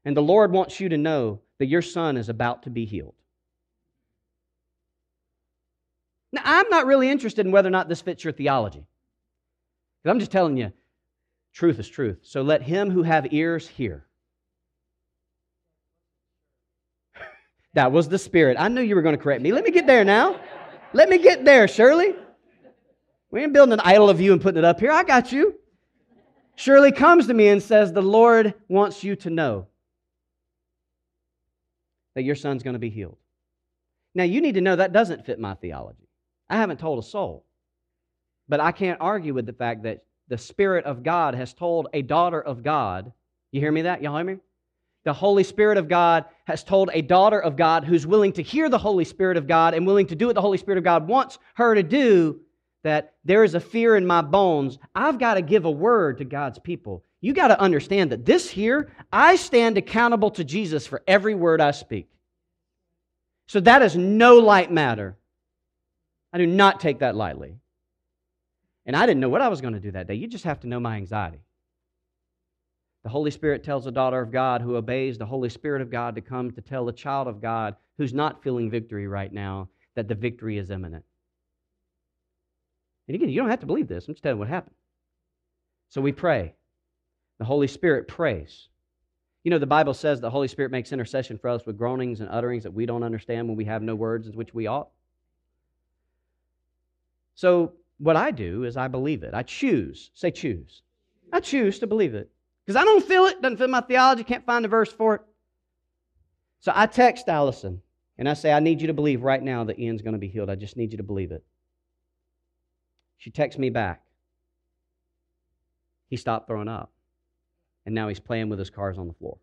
And 0.06 0.16
the 0.16 0.22
Lord 0.22 0.50
wants 0.50 0.80
you 0.80 0.88
to 0.88 0.96
know 0.96 1.40
that 1.58 1.66
your 1.66 1.82
son 1.82 2.16
is 2.16 2.30
about 2.30 2.62
to 2.62 2.70
be 2.70 2.86
healed. 2.86 3.14
Now, 6.32 6.42
I'm 6.44 6.70
not 6.70 6.86
really 6.86 7.10
interested 7.10 7.44
in 7.44 7.52
whether 7.52 7.68
or 7.68 7.72
not 7.72 7.88
this 7.88 8.00
fits 8.00 8.24
your 8.24 8.32
theology. 8.32 8.86
I'm 10.06 10.18
just 10.18 10.32
telling 10.32 10.56
you, 10.56 10.72
truth 11.52 11.78
is 11.78 11.88
truth. 11.88 12.20
So 12.22 12.40
let 12.40 12.62
him 12.62 12.90
who 12.90 13.02
have 13.02 13.34
ears 13.34 13.68
hear. 13.68 14.06
That 17.74 17.92
was 17.92 18.08
the 18.08 18.18
Spirit. 18.18 18.56
I 18.58 18.68
knew 18.68 18.80
you 18.80 18.94
were 18.94 19.02
going 19.02 19.16
to 19.16 19.22
correct 19.22 19.42
me. 19.42 19.52
Let 19.52 19.64
me 19.64 19.70
get 19.70 19.86
there 19.86 20.04
now. 20.04 20.40
Let 20.92 21.08
me 21.08 21.18
get 21.18 21.44
there, 21.44 21.68
Shirley. 21.68 22.14
We 23.30 23.42
ain't 23.42 23.52
building 23.52 23.72
an 23.72 23.80
idol 23.80 24.10
of 24.10 24.20
you 24.20 24.32
and 24.32 24.42
putting 24.42 24.58
it 24.58 24.64
up 24.64 24.80
here. 24.80 24.90
I 24.90 25.04
got 25.04 25.30
you. 25.30 25.54
Shirley 26.56 26.92
comes 26.92 27.28
to 27.28 27.34
me 27.34 27.48
and 27.48 27.62
says, 27.62 27.92
The 27.92 28.02
Lord 28.02 28.54
wants 28.68 29.04
you 29.04 29.16
to 29.16 29.30
know 29.30 29.68
that 32.14 32.22
your 32.22 32.34
son's 32.34 32.62
going 32.62 32.74
to 32.74 32.80
be 32.80 32.90
healed. 32.90 33.16
Now, 34.14 34.24
you 34.24 34.40
need 34.40 34.56
to 34.56 34.60
know 34.60 34.74
that 34.74 34.92
doesn't 34.92 35.24
fit 35.24 35.38
my 35.38 35.54
theology. 35.54 36.08
I 36.48 36.56
haven't 36.56 36.80
told 36.80 36.98
a 36.98 37.06
soul. 37.06 37.44
But 38.48 38.58
I 38.58 38.72
can't 38.72 39.00
argue 39.00 39.32
with 39.32 39.46
the 39.46 39.52
fact 39.52 39.84
that 39.84 40.02
the 40.26 40.36
Spirit 40.36 40.84
of 40.84 41.04
God 41.04 41.36
has 41.36 41.54
told 41.54 41.86
a 41.92 42.02
daughter 42.02 42.40
of 42.40 42.64
God. 42.64 43.12
You 43.52 43.60
hear 43.60 43.70
me 43.70 43.82
that? 43.82 44.02
Y'all 44.02 44.16
hear 44.16 44.24
me? 44.24 44.38
The 45.04 45.12
Holy 45.12 45.44
Spirit 45.44 45.78
of 45.78 45.88
God 45.88 46.26
has 46.46 46.62
told 46.62 46.90
a 46.92 47.00
daughter 47.00 47.40
of 47.40 47.56
God 47.56 47.84
who's 47.84 48.06
willing 48.06 48.32
to 48.34 48.42
hear 48.42 48.68
the 48.68 48.78
Holy 48.78 49.04
Spirit 49.04 49.36
of 49.36 49.46
God 49.46 49.74
and 49.74 49.86
willing 49.86 50.06
to 50.08 50.16
do 50.16 50.26
what 50.26 50.34
the 50.34 50.42
Holy 50.42 50.58
Spirit 50.58 50.78
of 50.78 50.84
God 50.84 51.08
wants 51.08 51.38
her 51.54 51.74
to 51.74 51.82
do 51.82 52.40
that 52.82 53.14
there 53.24 53.44
is 53.44 53.54
a 53.54 53.60
fear 53.60 53.96
in 53.96 54.06
my 54.06 54.22
bones. 54.22 54.78
I've 54.94 55.18
got 55.18 55.34
to 55.34 55.42
give 55.42 55.64
a 55.64 55.70
word 55.70 56.18
to 56.18 56.24
God's 56.24 56.58
people. 56.58 57.04
You 57.20 57.34
got 57.34 57.48
to 57.48 57.60
understand 57.60 58.12
that 58.12 58.24
this 58.24 58.48
here, 58.48 58.92
I 59.12 59.36
stand 59.36 59.76
accountable 59.76 60.30
to 60.32 60.44
Jesus 60.44 60.86
for 60.86 61.02
every 61.06 61.34
word 61.34 61.60
I 61.60 61.72
speak. 61.72 62.08
So 63.48 63.60
that 63.60 63.82
is 63.82 63.96
no 63.96 64.38
light 64.38 64.70
matter. 64.70 65.16
I 66.32 66.38
do 66.38 66.46
not 66.46 66.80
take 66.80 67.00
that 67.00 67.16
lightly. 67.16 67.56
And 68.86 68.96
I 68.96 69.04
didn't 69.06 69.20
know 69.20 69.28
what 69.28 69.42
I 69.42 69.48
was 69.48 69.60
going 69.60 69.74
to 69.74 69.80
do 69.80 69.90
that 69.92 70.06
day. 70.06 70.14
You 70.14 70.26
just 70.26 70.44
have 70.44 70.60
to 70.60 70.66
know 70.66 70.80
my 70.80 70.96
anxiety. 70.96 71.40
The 73.02 73.08
Holy 73.08 73.30
Spirit 73.30 73.64
tells 73.64 73.86
a 73.86 73.90
daughter 73.90 74.20
of 74.20 74.30
God 74.30 74.60
who 74.60 74.76
obeys 74.76 75.16
the 75.16 75.26
Holy 75.26 75.48
Spirit 75.48 75.80
of 75.80 75.90
God 75.90 76.14
to 76.14 76.20
come 76.20 76.50
to 76.52 76.60
tell 76.60 76.88
a 76.88 76.92
child 76.92 77.28
of 77.28 77.40
God 77.40 77.76
who's 77.96 78.12
not 78.12 78.42
feeling 78.42 78.70
victory 78.70 79.06
right 79.06 79.32
now 79.32 79.68
that 79.94 80.06
the 80.06 80.14
victory 80.14 80.58
is 80.58 80.70
imminent. 80.70 81.04
And 83.08 83.14
again, 83.14 83.30
you 83.30 83.40
don't 83.40 83.50
have 83.50 83.60
to 83.60 83.66
believe 83.66 83.88
this. 83.88 84.06
I'm 84.06 84.14
just 84.14 84.22
telling 84.22 84.36
you 84.36 84.40
what 84.40 84.48
happened. 84.48 84.74
So 85.88 86.00
we 86.00 86.12
pray. 86.12 86.54
The 87.38 87.44
Holy 87.44 87.66
Spirit 87.66 88.06
prays. 88.06 88.68
You 89.42 89.50
know, 89.50 89.58
the 89.58 89.66
Bible 89.66 89.94
says 89.94 90.20
the 90.20 90.30
Holy 90.30 90.48
Spirit 90.48 90.70
makes 90.70 90.92
intercession 90.92 91.38
for 91.38 91.48
us 91.48 91.64
with 91.64 91.78
groanings 91.78 92.20
and 92.20 92.28
utterings 92.28 92.62
that 92.64 92.74
we 92.74 92.84
don't 92.84 93.02
understand 93.02 93.48
when 93.48 93.56
we 93.56 93.64
have 93.64 93.82
no 93.82 93.94
words 93.94 94.28
in 94.28 94.34
which 94.34 94.52
we 94.52 94.66
ought. 94.66 94.90
So, 97.34 97.72
what 97.98 98.16
I 98.16 98.30
do 98.30 98.64
is 98.64 98.76
I 98.76 98.88
believe 98.88 99.22
it. 99.22 99.32
I 99.34 99.42
choose. 99.42 100.10
Say 100.14 100.30
choose. 100.30 100.82
I 101.32 101.40
choose 101.40 101.78
to 101.78 101.86
believe 101.86 102.14
it. 102.14 102.30
Because 102.70 102.82
I 102.82 102.84
don't 102.84 103.04
feel 103.04 103.24
it, 103.24 103.42
doesn't 103.42 103.56
fit 103.56 103.68
my 103.68 103.80
theology, 103.80 104.22
can't 104.22 104.46
find 104.46 104.64
a 104.64 104.68
verse 104.68 104.92
for 104.92 105.16
it. 105.16 105.22
So 106.60 106.70
I 106.72 106.86
text 106.86 107.28
Allison 107.28 107.82
and 108.16 108.28
I 108.28 108.34
say, 108.34 108.52
I 108.52 108.60
need 108.60 108.80
you 108.80 108.86
to 108.86 108.94
believe 108.94 109.24
right 109.24 109.42
now 109.42 109.64
that 109.64 109.80
Ian's 109.80 110.02
going 110.02 110.12
to 110.12 110.20
be 110.20 110.28
healed. 110.28 110.48
I 110.48 110.54
just 110.54 110.76
need 110.76 110.92
you 110.92 110.98
to 110.98 111.02
believe 111.02 111.32
it. 111.32 111.42
She 113.18 113.32
texts 113.32 113.58
me 113.58 113.70
back. 113.70 114.04
He 116.10 116.16
stopped 116.16 116.46
throwing 116.46 116.68
up. 116.68 116.92
And 117.86 117.92
now 117.92 118.06
he's 118.06 118.20
playing 118.20 118.50
with 118.50 118.60
his 118.60 118.70
cars 118.70 118.98
on 118.98 119.08
the 119.08 119.14
floor. 119.14 119.38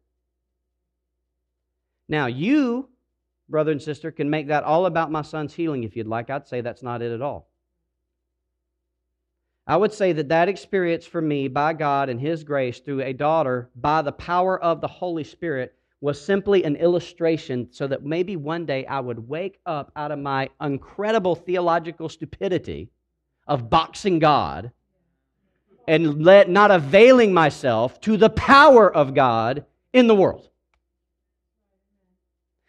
Now, 2.08 2.28
you, 2.28 2.88
brother 3.50 3.74
and 3.74 3.82
sister, 3.82 4.10
can 4.10 4.30
make 4.30 4.48
that 4.48 4.64
all 4.64 4.86
about 4.86 5.12
my 5.12 5.22
son's 5.22 5.54
healing 5.54 5.84
if 5.84 5.98
you'd 5.98 6.08
like. 6.08 6.30
I'd 6.30 6.48
say 6.48 6.62
that's 6.62 6.82
not 6.82 7.02
it 7.02 7.12
at 7.12 7.22
all. 7.22 7.50
I 9.68 9.76
would 9.76 9.92
say 9.92 10.14
that 10.14 10.30
that 10.30 10.48
experience 10.48 11.06
for 11.06 11.22
me 11.22 11.50
by 11.50 11.74
God 11.74 12.08
and 12.08 12.22
His 12.22 12.46
grace 12.46 12.80
through 12.80 13.02
a 13.02 13.12
daughter 13.12 13.70
by 13.76 14.02
the 14.02 14.14
power 14.14 14.62
of 14.64 14.80
the 14.80 14.88
Holy 14.88 15.26
Spirit 15.26 15.76
was 16.00 16.22
simply 16.22 16.64
an 16.64 16.78
illustration 16.78 17.68
so 17.72 17.86
that 17.88 18.06
maybe 18.06 18.38
one 18.38 18.66
day 18.66 18.86
I 18.86 19.02
would 19.02 19.28
wake 19.28 19.60
up 19.66 19.92
out 19.96 20.12
of 20.12 20.20
my 20.20 20.50
incredible 20.62 21.36
theological 21.36 22.08
stupidity 22.08 22.90
of 23.46 23.70
boxing 23.70 24.20
God 24.20 24.72
and 25.88 26.24
let, 26.24 26.50
not 26.50 26.72
availing 26.72 27.34
myself 27.34 28.00
to 28.02 28.16
the 28.16 28.30
power 28.30 28.94
of 28.94 29.14
God 29.14 29.66
in 29.92 30.08
the 30.08 30.16
world. 30.16 30.50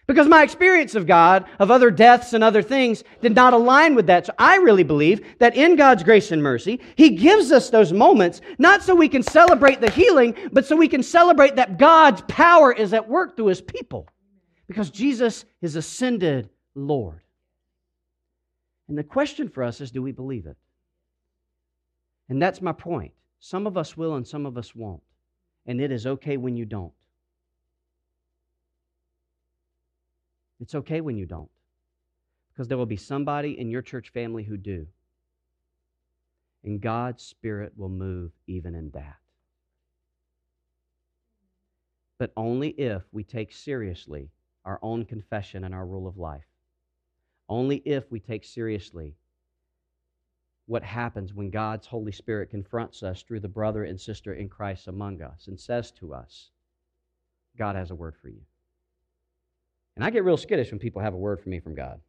Because 0.08 0.26
my 0.26 0.42
experience 0.42 0.94
of 0.94 1.06
God, 1.06 1.44
of 1.58 1.70
other 1.70 1.90
deaths 1.90 2.32
and 2.32 2.42
other 2.42 2.62
things, 2.62 3.04
did 3.20 3.34
not 3.34 3.52
align 3.52 3.94
with 3.94 4.06
that. 4.06 4.24
So 4.24 4.32
I 4.38 4.56
really 4.56 4.82
believe 4.82 5.20
that 5.38 5.54
in 5.54 5.76
God's 5.76 6.02
grace 6.02 6.32
and 6.32 6.42
mercy, 6.42 6.80
He 6.96 7.10
gives 7.10 7.52
us 7.52 7.68
those 7.68 7.92
moments, 7.92 8.40
not 8.58 8.82
so 8.82 8.94
we 8.94 9.10
can 9.10 9.22
celebrate 9.22 9.82
the 9.82 9.90
healing, 9.90 10.34
but 10.50 10.64
so 10.64 10.76
we 10.76 10.88
can 10.88 11.02
celebrate 11.02 11.56
that 11.56 11.78
God's 11.78 12.22
power 12.22 12.72
is 12.72 12.94
at 12.94 13.06
work 13.06 13.36
through 13.36 13.48
His 13.48 13.60
people. 13.60 14.08
Because 14.66 14.88
Jesus 14.88 15.44
is 15.60 15.76
ascended 15.76 16.48
Lord. 16.74 17.20
And 18.88 18.96
the 18.96 19.04
question 19.04 19.50
for 19.50 19.62
us 19.62 19.82
is 19.82 19.90
do 19.90 20.00
we 20.00 20.12
believe 20.12 20.46
it? 20.46 20.56
And 22.30 22.40
that's 22.40 22.62
my 22.62 22.72
point. 22.72 23.12
Some 23.40 23.66
of 23.66 23.76
us 23.76 23.94
will 23.94 24.14
and 24.14 24.26
some 24.26 24.46
of 24.46 24.56
us 24.56 24.74
won't. 24.74 25.02
And 25.66 25.82
it 25.82 25.92
is 25.92 26.06
okay 26.06 26.38
when 26.38 26.56
you 26.56 26.64
don't. 26.64 26.92
It's 30.60 30.74
okay 30.74 31.00
when 31.00 31.16
you 31.16 31.26
don't, 31.26 31.50
because 32.52 32.68
there 32.68 32.78
will 32.78 32.86
be 32.86 32.96
somebody 32.96 33.58
in 33.58 33.70
your 33.70 33.82
church 33.82 34.10
family 34.10 34.42
who 34.42 34.56
do. 34.56 34.86
And 36.64 36.80
God's 36.80 37.22
Spirit 37.22 37.72
will 37.76 37.88
move 37.88 38.32
even 38.46 38.74
in 38.74 38.90
that. 38.90 39.16
But 42.18 42.32
only 42.36 42.70
if 42.70 43.02
we 43.12 43.22
take 43.22 43.52
seriously 43.52 44.30
our 44.64 44.80
own 44.82 45.04
confession 45.04 45.64
and 45.64 45.74
our 45.74 45.86
rule 45.86 46.06
of 46.06 46.18
life. 46.18 46.44
Only 47.48 47.76
if 47.76 48.10
we 48.10 48.20
take 48.20 48.44
seriously 48.44 49.14
what 50.66 50.82
happens 50.82 51.32
when 51.32 51.48
God's 51.48 51.86
Holy 51.86 52.12
Spirit 52.12 52.50
confronts 52.50 53.02
us 53.02 53.22
through 53.22 53.40
the 53.40 53.48
brother 53.48 53.84
and 53.84 53.98
sister 53.98 54.34
in 54.34 54.50
Christ 54.50 54.86
among 54.86 55.22
us 55.22 55.46
and 55.46 55.58
says 55.58 55.90
to 55.92 56.12
us, 56.12 56.50
God 57.56 57.74
has 57.74 57.90
a 57.90 57.94
word 57.94 58.14
for 58.20 58.28
you. 58.28 58.42
And 59.98 60.04
I 60.04 60.10
get 60.10 60.22
real 60.22 60.36
skittish 60.36 60.70
when 60.70 60.78
people 60.78 61.02
have 61.02 61.12
a 61.12 61.16
word 61.16 61.40
for 61.40 61.48
me 61.48 61.58
from 61.58 61.74
God. 61.74 62.00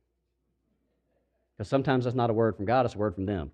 Because 1.58 1.68
sometimes 1.68 2.04
that's 2.04 2.16
not 2.16 2.30
a 2.30 2.34
word 2.34 2.56
from 2.56 2.66
God, 2.66 2.86
it's 2.86 2.94
a 2.94 3.00
word 3.00 3.16
from 3.16 3.26
them. 3.26 3.50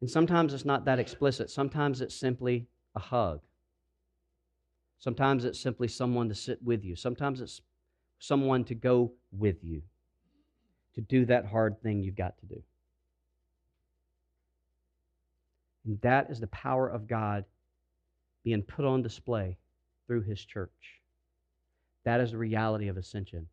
And 0.00 0.08
sometimes 0.08 0.54
it's 0.54 0.64
not 0.64 0.84
that 0.84 1.00
explicit. 1.00 1.50
Sometimes 1.50 2.00
it's 2.00 2.14
simply 2.14 2.68
a 2.94 3.00
hug. 3.00 3.40
Sometimes 5.00 5.44
it's 5.44 5.58
simply 5.58 5.88
someone 5.88 6.28
to 6.28 6.36
sit 6.36 6.62
with 6.62 6.84
you. 6.84 6.94
Sometimes 6.94 7.40
it's 7.40 7.62
someone 8.20 8.62
to 8.66 8.76
go 8.76 9.10
with 9.36 9.64
you 9.64 9.82
to 10.94 11.00
do 11.00 11.26
that 11.26 11.46
hard 11.46 11.82
thing 11.82 12.00
you've 12.00 12.14
got 12.14 12.38
to 12.38 12.46
do. 12.46 12.62
And 15.84 16.00
that 16.02 16.30
is 16.30 16.38
the 16.38 16.46
power 16.46 16.86
of 16.88 17.08
God 17.08 17.44
being 18.44 18.62
put 18.62 18.84
on 18.84 19.02
display 19.02 19.58
through 20.06 20.22
His 20.22 20.44
church. 20.44 20.99
That 22.10 22.20
is 22.20 22.32
the 22.32 22.38
reality 22.38 22.88
of 22.88 22.96
ascension. 22.96 23.46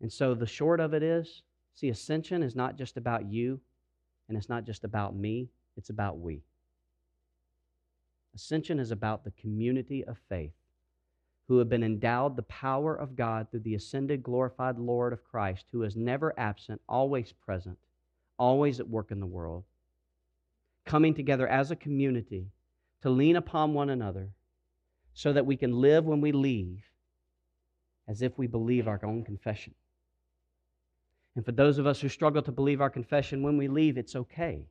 And 0.00 0.12
so 0.12 0.32
the 0.32 0.46
short 0.46 0.78
of 0.78 0.94
it 0.94 1.02
is 1.02 1.42
see, 1.74 1.88
ascension 1.88 2.40
is 2.40 2.54
not 2.54 2.78
just 2.78 2.96
about 2.96 3.28
you, 3.28 3.58
and 4.28 4.38
it's 4.38 4.48
not 4.48 4.62
just 4.62 4.84
about 4.84 5.16
me, 5.16 5.48
it's 5.76 5.90
about 5.90 6.20
we. 6.20 6.44
Ascension 8.36 8.78
is 8.78 8.92
about 8.92 9.24
the 9.24 9.32
community 9.32 10.04
of 10.04 10.18
faith 10.28 10.52
who 11.48 11.58
have 11.58 11.68
been 11.68 11.82
endowed 11.82 12.36
the 12.36 12.44
power 12.44 12.94
of 12.94 13.16
God 13.16 13.50
through 13.50 13.60
the 13.64 13.74
ascended, 13.74 14.22
glorified 14.22 14.78
Lord 14.78 15.12
of 15.12 15.24
Christ, 15.24 15.64
who 15.72 15.82
is 15.82 15.96
never 15.96 16.32
absent, 16.38 16.80
always 16.88 17.32
present, 17.32 17.76
always 18.38 18.78
at 18.78 18.88
work 18.88 19.10
in 19.10 19.18
the 19.18 19.26
world, 19.26 19.64
coming 20.84 21.12
together 21.12 21.48
as 21.48 21.72
a 21.72 21.76
community 21.76 22.52
to 23.02 23.10
lean 23.10 23.34
upon 23.34 23.74
one 23.74 23.90
another 23.90 24.28
so 25.12 25.32
that 25.32 25.44
we 25.46 25.56
can 25.56 25.72
live 25.72 26.04
when 26.04 26.20
we 26.20 26.30
leave 26.30 26.84
as 28.08 28.22
if 28.22 28.38
we 28.38 28.46
believe 28.46 28.88
our 28.88 29.00
own 29.04 29.24
confession. 29.24 29.74
And 31.34 31.44
for 31.44 31.52
those 31.52 31.78
of 31.78 31.86
us 31.86 32.00
who 32.00 32.08
struggle 32.08 32.42
to 32.42 32.52
believe 32.52 32.80
our 32.80 32.90
confession, 32.90 33.42
when 33.42 33.56
we 33.58 33.68
leave, 33.68 33.98
it's 33.98 34.16
okay. 34.16 34.66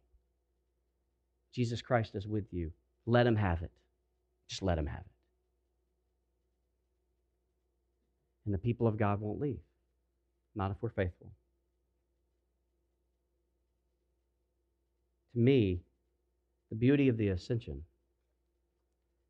Jesus 1.54 1.82
Christ 1.82 2.15
is 2.15 2.28
with 2.28 2.45
you. 2.52 2.71
Let 3.06 3.28
him 3.28 3.36
have 3.36 3.62
it. 3.62 3.71
Just 4.48 4.63
let 4.63 4.78
him 4.78 4.88
have 4.88 5.02
it. 5.02 5.06
And 8.45 8.54
the 8.54 8.60
people 8.60 8.88
of 8.88 8.98
God 8.98 9.21
won't 9.21 9.39
leave, 9.39 9.60
not 10.56 10.71
if 10.71 10.78
we're 10.82 10.89
faithful. 10.89 11.32
To 15.34 15.39
me, 15.39 15.82
the 16.69 16.76
beauty 16.76 17.10
of 17.10 17.17
the 17.17 17.30
ascension 17.30 17.82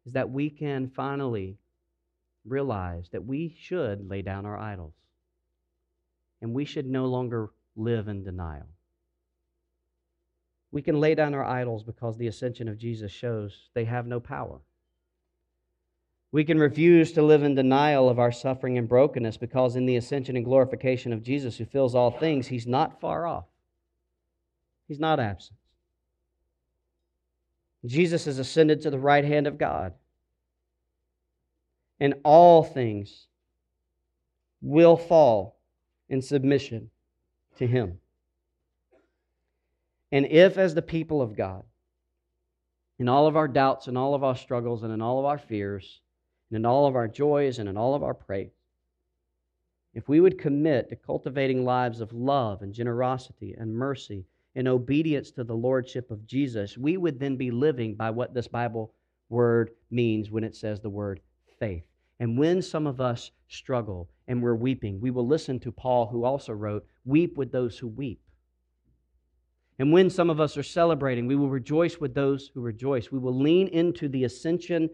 is 0.06 0.13
that 0.13 0.30
we 0.30 0.50
can 0.50 0.91
finally 0.96 1.58
realize 2.46 3.10
that 3.12 3.26
we 3.26 3.56
should 3.60 4.08
lay 4.08 4.22
down 4.22 4.46
our 4.46 4.58
idols 4.58 4.94
and 6.42 6.54
we 6.54 6.66
should 6.66 6.86
no 6.86 7.06
longer 7.06 7.50
live 7.76 8.08
in 8.08 8.24
denial. 8.24 8.68
We 10.72 10.82
can 10.82 11.00
lay 11.00 11.16
down 11.16 11.34
our 11.34 11.46
idols 11.46 11.84
because 11.84 12.18
the 12.18 12.28
ascension 12.28 12.68
of 12.68 12.78
Jesus 12.78 13.12
shows 13.12 13.70
they 13.74 13.86
have 13.86 14.06
no 14.06 14.20
power. 14.20 14.60
We 16.32 16.44
can 16.44 16.60
refuse 16.60 17.14
to 17.14 17.22
live 17.22 17.44
in 17.44 17.56
denial 17.56 18.10
of 18.10 18.20
our 18.20 18.32
suffering 18.32 18.78
and 18.78 18.90
brokenness 18.90 19.38
because 19.38 19.78
in 19.78 19.86
the 19.86 19.96
ascension 19.96 20.36
and 20.36 20.44
glorification 20.44 21.14
of 21.14 21.24
Jesus, 21.24 21.58
who 21.58 21.66
fills 21.66 21.96
all 21.96 22.12
things, 22.12 22.48
he's 22.48 22.68
not 22.68 23.00
far 23.00 23.26
off. 23.26 23.46
He's 24.88 25.00
not 25.00 25.20
absent. 25.20 25.58
Jesus 27.86 28.26
has 28.26 28.38
ascended 28.38 28.82
to 28.82 28.90
the 28.90 29.00
right 29.00 29.24
hand 29.24 29.48
of 29.48 29.58
God. 29.58 29.94
And 32.00 32.16
all 32.24 32.64
things 32.64 33.28
will 34.62 34.98
fall 34.98 35.58
in 36.10 36.22
submission 36.22 36.90
to 37.58 37.68
him. 37.68 38.00
And 40.12 40.26
if, 40.26 40.58
as 40.58 40.76
the 40.76 40.82
people 40.82 41.22
of 41.22 41.36
God, 41.36 41.64
in 42.98 43.10
all 43.10 43.28
of 43.28 43.36
our 43.36 43.48
doubts 43.48 43.88
and 43.88 43.98
all 43.98 44.16
of 44.16 44.24
our 44.24 44.36
struggles 44.36 44.84
and 44.84 44.94
in 44.94 45.02
all 45.02 45.20
of 45.20 45.26
our 45.26 45.38
fears, 45.38 46.02
and 46.50 46.58
in 46.58 46.66
all 46.66 46.88
of 46.88 46.96
our 46.96 47.08
joys 47.08 47.60
and 47.60 47.68
in 47.68 47.78
all 47.78 47.96
of 47.96 48.04
our 48.04 48.14
praise, 48.14 48.52
if 49.94 50.08
we 50.10 50.20
would 50.20 50.38
commit 50.38 50.90
to 50.90 50.96
cultivating 50.96 51.64
lives 51.64 52.02
of 52.02 52.12
love 52.14 52.62
and 52.62 52.74
generosity 52.74 53.56
and 53.58 53.74
mercy 53.74 54.26
in 54.54 54.68
obedience 54.68 55.32
to 55.32 55.44
the 55.44 55.56
lordship 55.56 56.12
of 56.12 56.26
Jesus, 56.28 56.78
we 56.78 56.98
would 56.98 57.20
then 57.20 57.36
be 57.36 57.52
living 57.52 57.96
by 57.96 58.10
what 58.10 58.34
this 58.34 58.48
Bible 58.48 58.94
word 59.30 59.72
means 59.90 60.32
when 60.32 60.44
it 60.44 60.56
says 60.56 60.80
the 60.80 60.90
word 60.90 61.20
faith. 61.60 61.84
And 62.20 62.38
when 62.38 62.62
some 62.62 62.88
of 62.88 63.02
us 63.02 63.32
struggle 63.48 64.10
and 64.28 64.41
we're 64.41 64.56
weeping, 64.56 65.02
we 65.02 65.12
will 65.12 65.28
listen 65.28 65.60
to 65.62 65.72
Paul, 65.72 66.08
who 66.08 66.24
also 66.24 66.54
wrote, 66.54 66.86
Weep 67.04 67.38
with 67.38 67.52
those 67.52 67.78
who 67.78 67.88
weep. 67.88 68.22
And 69.78 69.91
when 69.91 70.10
some 70.10 70.30
of 70.30 70.39
us 70.39 70.56
are 70.56 70.63
celebrating, 70.63 71.28
we 71.28 71.36
will 71.36 71.50
rejoice 71.50 72.00
with 72.00 72.13
those 72.13 72.50
who 72.54 72.62
rejoice. 72.62 73.12
We 73.12 73.20
will 73.20 73.38
lean 73.38 73.68
into 73.68 74.08
the 74.08 74.24
ascension 74.24 74.89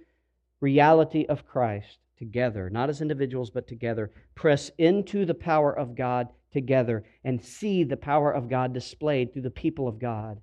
reality 0.60 1.26
of 1.30 1.46
Christ 1.46 2.00
together, 2.18 2.70
not 2.70 2.90
as 2.90 3.02
individuals, 3.02 3.52
but 3.52 3.68
together. 3.68 4.12
Press 4.36 4.72
into 4.78 5.26
the 5.26 5.34
power 5.36 5.78
of 5.78 5.96
God 5.96 6.30
together 6.52 7.04
and 7.24 7.44
see 7.44 7.84
the 7.84 7.98
power 7.98 8.32
of 8.32 8.50
God 8.50 8.74
displayed 8.74 9.34
through 9.34 9.44
the 9.44 9.52
people 9.52 9.88
of 9.88 10.00
God 10.00 10.42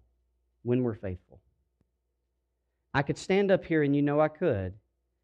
when 0.62 0.83
we're 0.83 0.94
faithful. 0.94 1.40
I 2.94 3.02
could 3.02 3.18
stand 3.18 3.50
up 3.50 3.64
here, 3.64 3.83
and 3.83 3.94
you 3.94 4.02
know 4.02 4.20
I 4.20 4.28
could, 4.28 4.74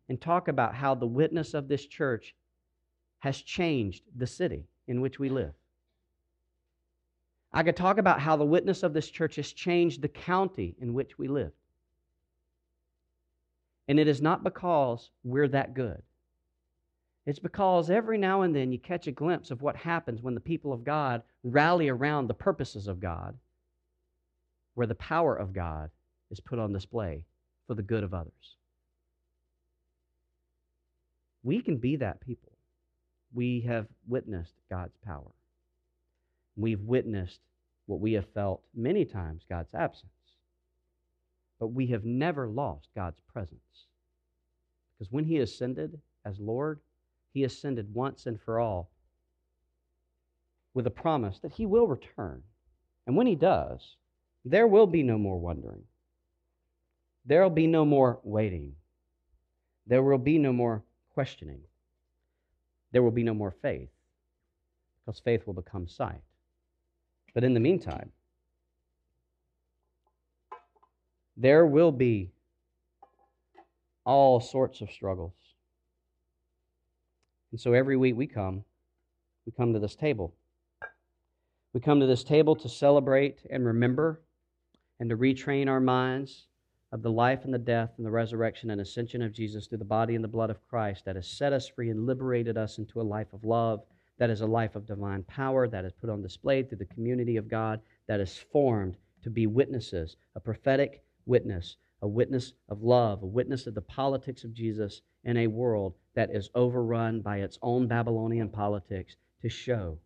and 0.09 0.21
talk 0.21 0.49
about 0.49 0.75
how 0.75 0.95
the 0.95 1.07
witness 1.07 1.55
of 1.55 1.69
this 1.69 1.87
church 1.87 2.35
has 3.21 3.41
changed 3.41 4.03
the 4.17 4.27
city 4.27 4.65
in 4.87 5.01
which 5.01 5.19
we 5.19 5.29
live. 5.29 5.55
I 7.53 7.63
could 7.63 7.77
talk 7.77 7.99
about 7.99 8.21
how 8.21 8.37
the 8.37 8.45
witness 8.45 8.83
of 8.83 8.93
this 8.93 9.09
church 9.09 9.37
has 9.37 9.53
changed 9.53 10.03
the 10.03 10.09
county 10.09 10.75
in 10.81 10.93
which 10.93 11.19
we 11.19 11.29
live. 11.29 11.53
And 13.87 13.99
it 14.01 14.09
is 14.09 14.21
not 14.21 14.43
because 14.43 15.11
we're 15.23 15.49
that 15.49 15.75
good. 15.75 16.03
It's 17.27 17.39
because 17.39 17.91
every 17.91 18.19
now 18.19 18.43
and 18.43 18.55
then 18.55 18.73
you 18.73 18.79
catch 18.79 19.07
a 19.07 19.13
glimpse 19.13 19.51
of 19.51 19.63
what 19.63 19.77
happens 19.77 20.21
when 20.21 20.35
the 20.35 20.41
people 20.41 20.73
of 20.73 20.85
God 20.85 21.23
rally 21.43 21.89
around 21.89 22.27
the 22.27 22.35
purposes 22.35 22.87
of 22.87 23.01
God, 23.01 23.39
where 24.75 24.87
the 24.87 24.95
power 24.97 25.35
of 25.35 25.55
God 25.55 25.91
is 26.31 26.41
put 26.41 26.59
on 26.59 26.73
display 26.73 27.25
for 27.67 27.75
the 27.75 27.83
good 27.83 28.05
of 28.05 28.13
others. 28.13 28.57
We 31.45 31.61
can 31.61 31.77
be 31.77 31.97
that 31.97 32.21
people. 32.21 32.53
We 33.33 33.61
have 33.63 33.87
witnessed 34.09 34.55
God's 34.71 34.97
power. 35.05 35.31
We've 36.57 36.81
witnessed 36.81 37.41
what 37.87 38.01
we 38.01 38.15
have 38.15 38.27
felt 38.33 38.63
many 38.75 39.05
times 39.05 39.43
God's 39.49 39.75
absence. 39.75 40.11
But 41.61 41.69
we 41.69 41.87
have 41.89 42.05
never 42.05 42.49
lost 42.49 42.89
God's 42.95 43.21
presence. 43.33 43.61
Because 44.99 45.13
when 45.13 45.25
He 45.25 45.39
ascended 45.39 46.01
as 46.25 46.41
Lord, 46.41 46.81
He 47.33 47.45
ascended 47.45 47.93
once 47.95 48.27
and 48.27 48.41
for 48.41 48.59
all 48.59 48.89
with 50.73 50.87
a 50.87 50.91
promise 50.91 51.39
that 51.41 51.53
He 51.53 51.67
will 51.67 51.87
return. 51.87 52.43
And 53.07 53.17
when 53.17 53.27
He 53.27 53.35
does, 53.35 53.97
there 54.45 54.67
will 54.67 54.87
be 54.87 55.03
no 55.03 55.19
more 55.19 55.39
wondering. 55.39 55.83
There 57.27 57.43
will 57.43 57.51
be 57.51 57.67
no 57.67 57.85
more 57.85 58.19
waiting. 58.23 58.77
There 59.87 60.03
will 60.03 60.19
be 60.19 60.39
no 60.39 60.53
more 60.53 60.83
questioning. 61.15 61.61
There 62.93 63.03
will 63.03 63.11
be 63.11 63.23
no 63.23 63.35
more 63.35 63.51
faith 63.51 63.89
because 65.05 65.21
faith 65.21 65.47
will 65.47 65.55
become 65.55 65.89
sight. 65.89 66.23
But 67.35 67.45
in 67.45 67.55
the 67.55 67.61
meantime, 67.61 68.13
there 71.37 71.67
will 71.67 71.93
be 71.93 72.31
all 74.05 74.41
sorts 74.41 74.81
of 74.81 74.91
struggles. 74.91 75.35
And 77.51 77.61
so 77.61 77.73
every 77.73 77.97
week 77.97 78.17
we 78.17 78.27
come, 78.27 78.65
we 79.47 79.53
come 79.53 79.73
to 79.73 79.79
this 79.79 79.97
table. 79.97 80.35
We 81.73 81.81
come 81.81 82.01
to 82.01 82.07
this 82.07 82.23
table 82.23 82.55
to 82.57 82.69
celebrate 82.69 83.41
and 83.51 83.65
remember 83.65 84.21
and 85.01 85.11
to 85.11 85.17
retrain 85.17 85.69
our 85.69 85.81
minds 85.81 86.47
of 86.95 87.03
the 87.03 87.11
life 87.11 87.45
and 87.45 87.53
the 87.53 87.59
death 87.59 87.91
and 87.97 88.07
the 88.07 88.11
resurrection 88.11 88.71
and 88.71 88.81
ascension 88.81 89.21
of 89.21 89.33
Jesus 89.33 89.67
through 89.67 89.79
the 89.79 89.85
body 89.85 90.15
and 90.15 90.23
the 90.23 90.29
blood 90.29 90.49
of 90.49 90.65
Christ 90.69 91.05
that 91.05 91.17
has 91.17 91.27
set 91.27 91.53
us 91.53 91.67
free 91.67 91.91
and 91.91 92.07
liberated 92.07 92.57
us 92.57 92.79
into 92.79 93.01
a 93.01 93.03
life 93.03 93.33
of 93.33 93.45
love, 93.45 93.83
that 94.19 94.31
is 94.31 94.43
a 94.43 94.47
life 94.47 94.77
of 94.77 94.87
divine 94.87 95.25
power, 95.25 95.67
that 95.67 95.85
is 95.85 95.93
put 95.93 96.09
on 96.09 96.23
display 96.23 96.63
through 96.63 96.79
the 96.79 96.85
community 96.85 97.37
of 97.37 97.49
God, 97.49 97.81
that 98.07 98.21
is 98.21 98.39
formed 98.53 98.97
to 99.25 99.29
be 99.29 99.49
witnesses, 99.49 100.17
a 100.37 100.41
prophetic 100.41 101.03
witness, 101.27 101.79
a 102.01 102.07
witness 102.07 102.53
of 102.69 102.85
love, 102.85 103.25
a 103.25 103.27
witness 103.27 103.67
of 103.67 103.75
the 103.75 103.83
politics 103.83 104.45
of 104.45 104.55
Jesus 104.55 105.01
in 105.25 105.37
a 105.37 105.49
world 105.49 105.95
that 106.15 106.31
is 106.31 106.49
overrun 106.55 107.23
by 107.23 107.39
its 107.39 107.59
own 107.61 107.89
Babylonian 107.89 108.49
politics 108.49 109.17
to 109.43 109.49
show 109.49 109.99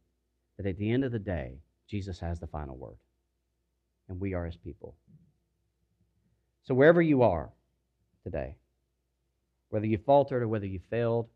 that 0.57 0.65
at 0.65 0.79
the 0.79 0.91
end 0.91 1.05
of 1.05 1.13
the 1.13 1.19
day, 1.19 1.59
Jesus 1.87 2.19
has 2.21 2.41
the 2.41 2.47
final 2.47 2.79
word. 2.79 2.97
And 4.09 4.19
we 4.19 4.33
are 4.33 4.47
his 4.47 4.57
people. 4.57 4.97
So, 6.65 6.75
wherever 6.75 7.01
you 7.01 7.23
are 7.23 7.51
today, 8.23 8.57
whether 9.71 9.87
you 9.87 9.99
faltered 9.99 10.43
or 10.43 10.49
whether 10.49 10.67
you 10.67 10.81
failed, 10.91 11.29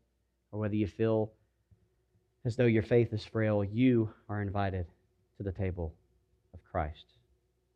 or 0.53 0.59
whether 0.59 0.75
you 0.75 0.87
feel 0.87 1.31
as 2.45 2.55
though 2.55 2.65
your 2.65 2.83
faith 2.83 3.11
is 3.11 3.25
frail, 3.25 3.63
you 3.63 4.09
are 4.29 4.41
invited 4.41 4.85
to 5.37 5.43
the 5.43 5.51
table 5.51 5.93
of 6.53 6.63
Christ. 6.63 7.05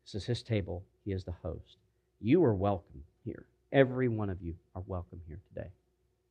This 0.04 0.22
is 0.22 0.26
his 0.26 0.42
table, 0.42 0.84
he 1.04 1.12
is 1.12 1.24
the 1.24 1.34
host. 1.42 1.76
You 2.20 2.42
are 2.44 2.54
welcome 2.54 3.02
here. 3.24 3.46
Every 3.72 4.08
one 4.08 4.30
of 4.30 4.40
you 4.40 4.54
are 4.74 4.82
welcome 4.86 5.20
here 5.26 5.40
today 5.48 5.68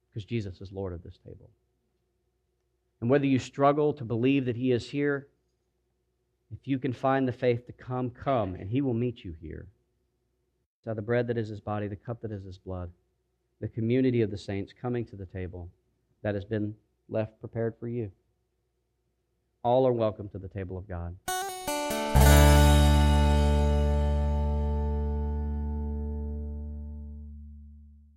because 0.10 0.26
Jesus 0.26 0.62
is 0.62 0.72
Lord 0.72 0.94
of 0.94 1.04
this 1.04 1.20
table. 1.24 1.50
And 3.02 3.10
whether 3.10 3.26
you 3.26 3.38
struggle 3.38 3.94
to 3.94 4.06
believe 4.06 4.46
that 4.46 4.56
he 4.56 4.72
is 4.72 4.90
here, 4.90 5.28
if 6.52 6.60
you 6.66 6.80
can 6.80 6.94
find 6.94 7.28
the 7.28 7.34
faith 7.34 7.66
to 7.68 7.74
come, 7.74 8.10
come, 8.10 8.56
and 8.56 8.70
he 8.70 8.82
will 8.82 8.94
meet 8.94 9.24
you 9.24 9.36
here. 9.42 9.68
So 10.84 10.94
the 10.94 11.02
bread 11.02 11.28
that 11.28 11.38
is 11.38 11.50
his 11.50 11.60
body, 11.60 11.88
the 11.88 11.96
cup 11.96 12.22
that 12.22 12.32
is 12.32 12.46
his 12.46 12.58
blood, 12.58 12.92
the 13.60 13.68
community 13.68 14.22
of 14.22 14.32
the 14.32 14.38
saints 14.38 14.74
coming 14.80 15.06
to 15.06 15.16
the 15.16 15.26
table 15.26 15.70
that 16.22 16.36
has 16.36 16.46
been 16.46 16.76
left 17.10 17.40
prepared 17.40 17.76
for 17.80 17.88
you. 17.88 18.12
All 19.64 19.88
are 19.88 19.94
welcome 19.94 20.30
to 20.30 20.40
the 20.40 20.48
table 20.48 20.78
of 20.78 20.88
God. 20.88 21.16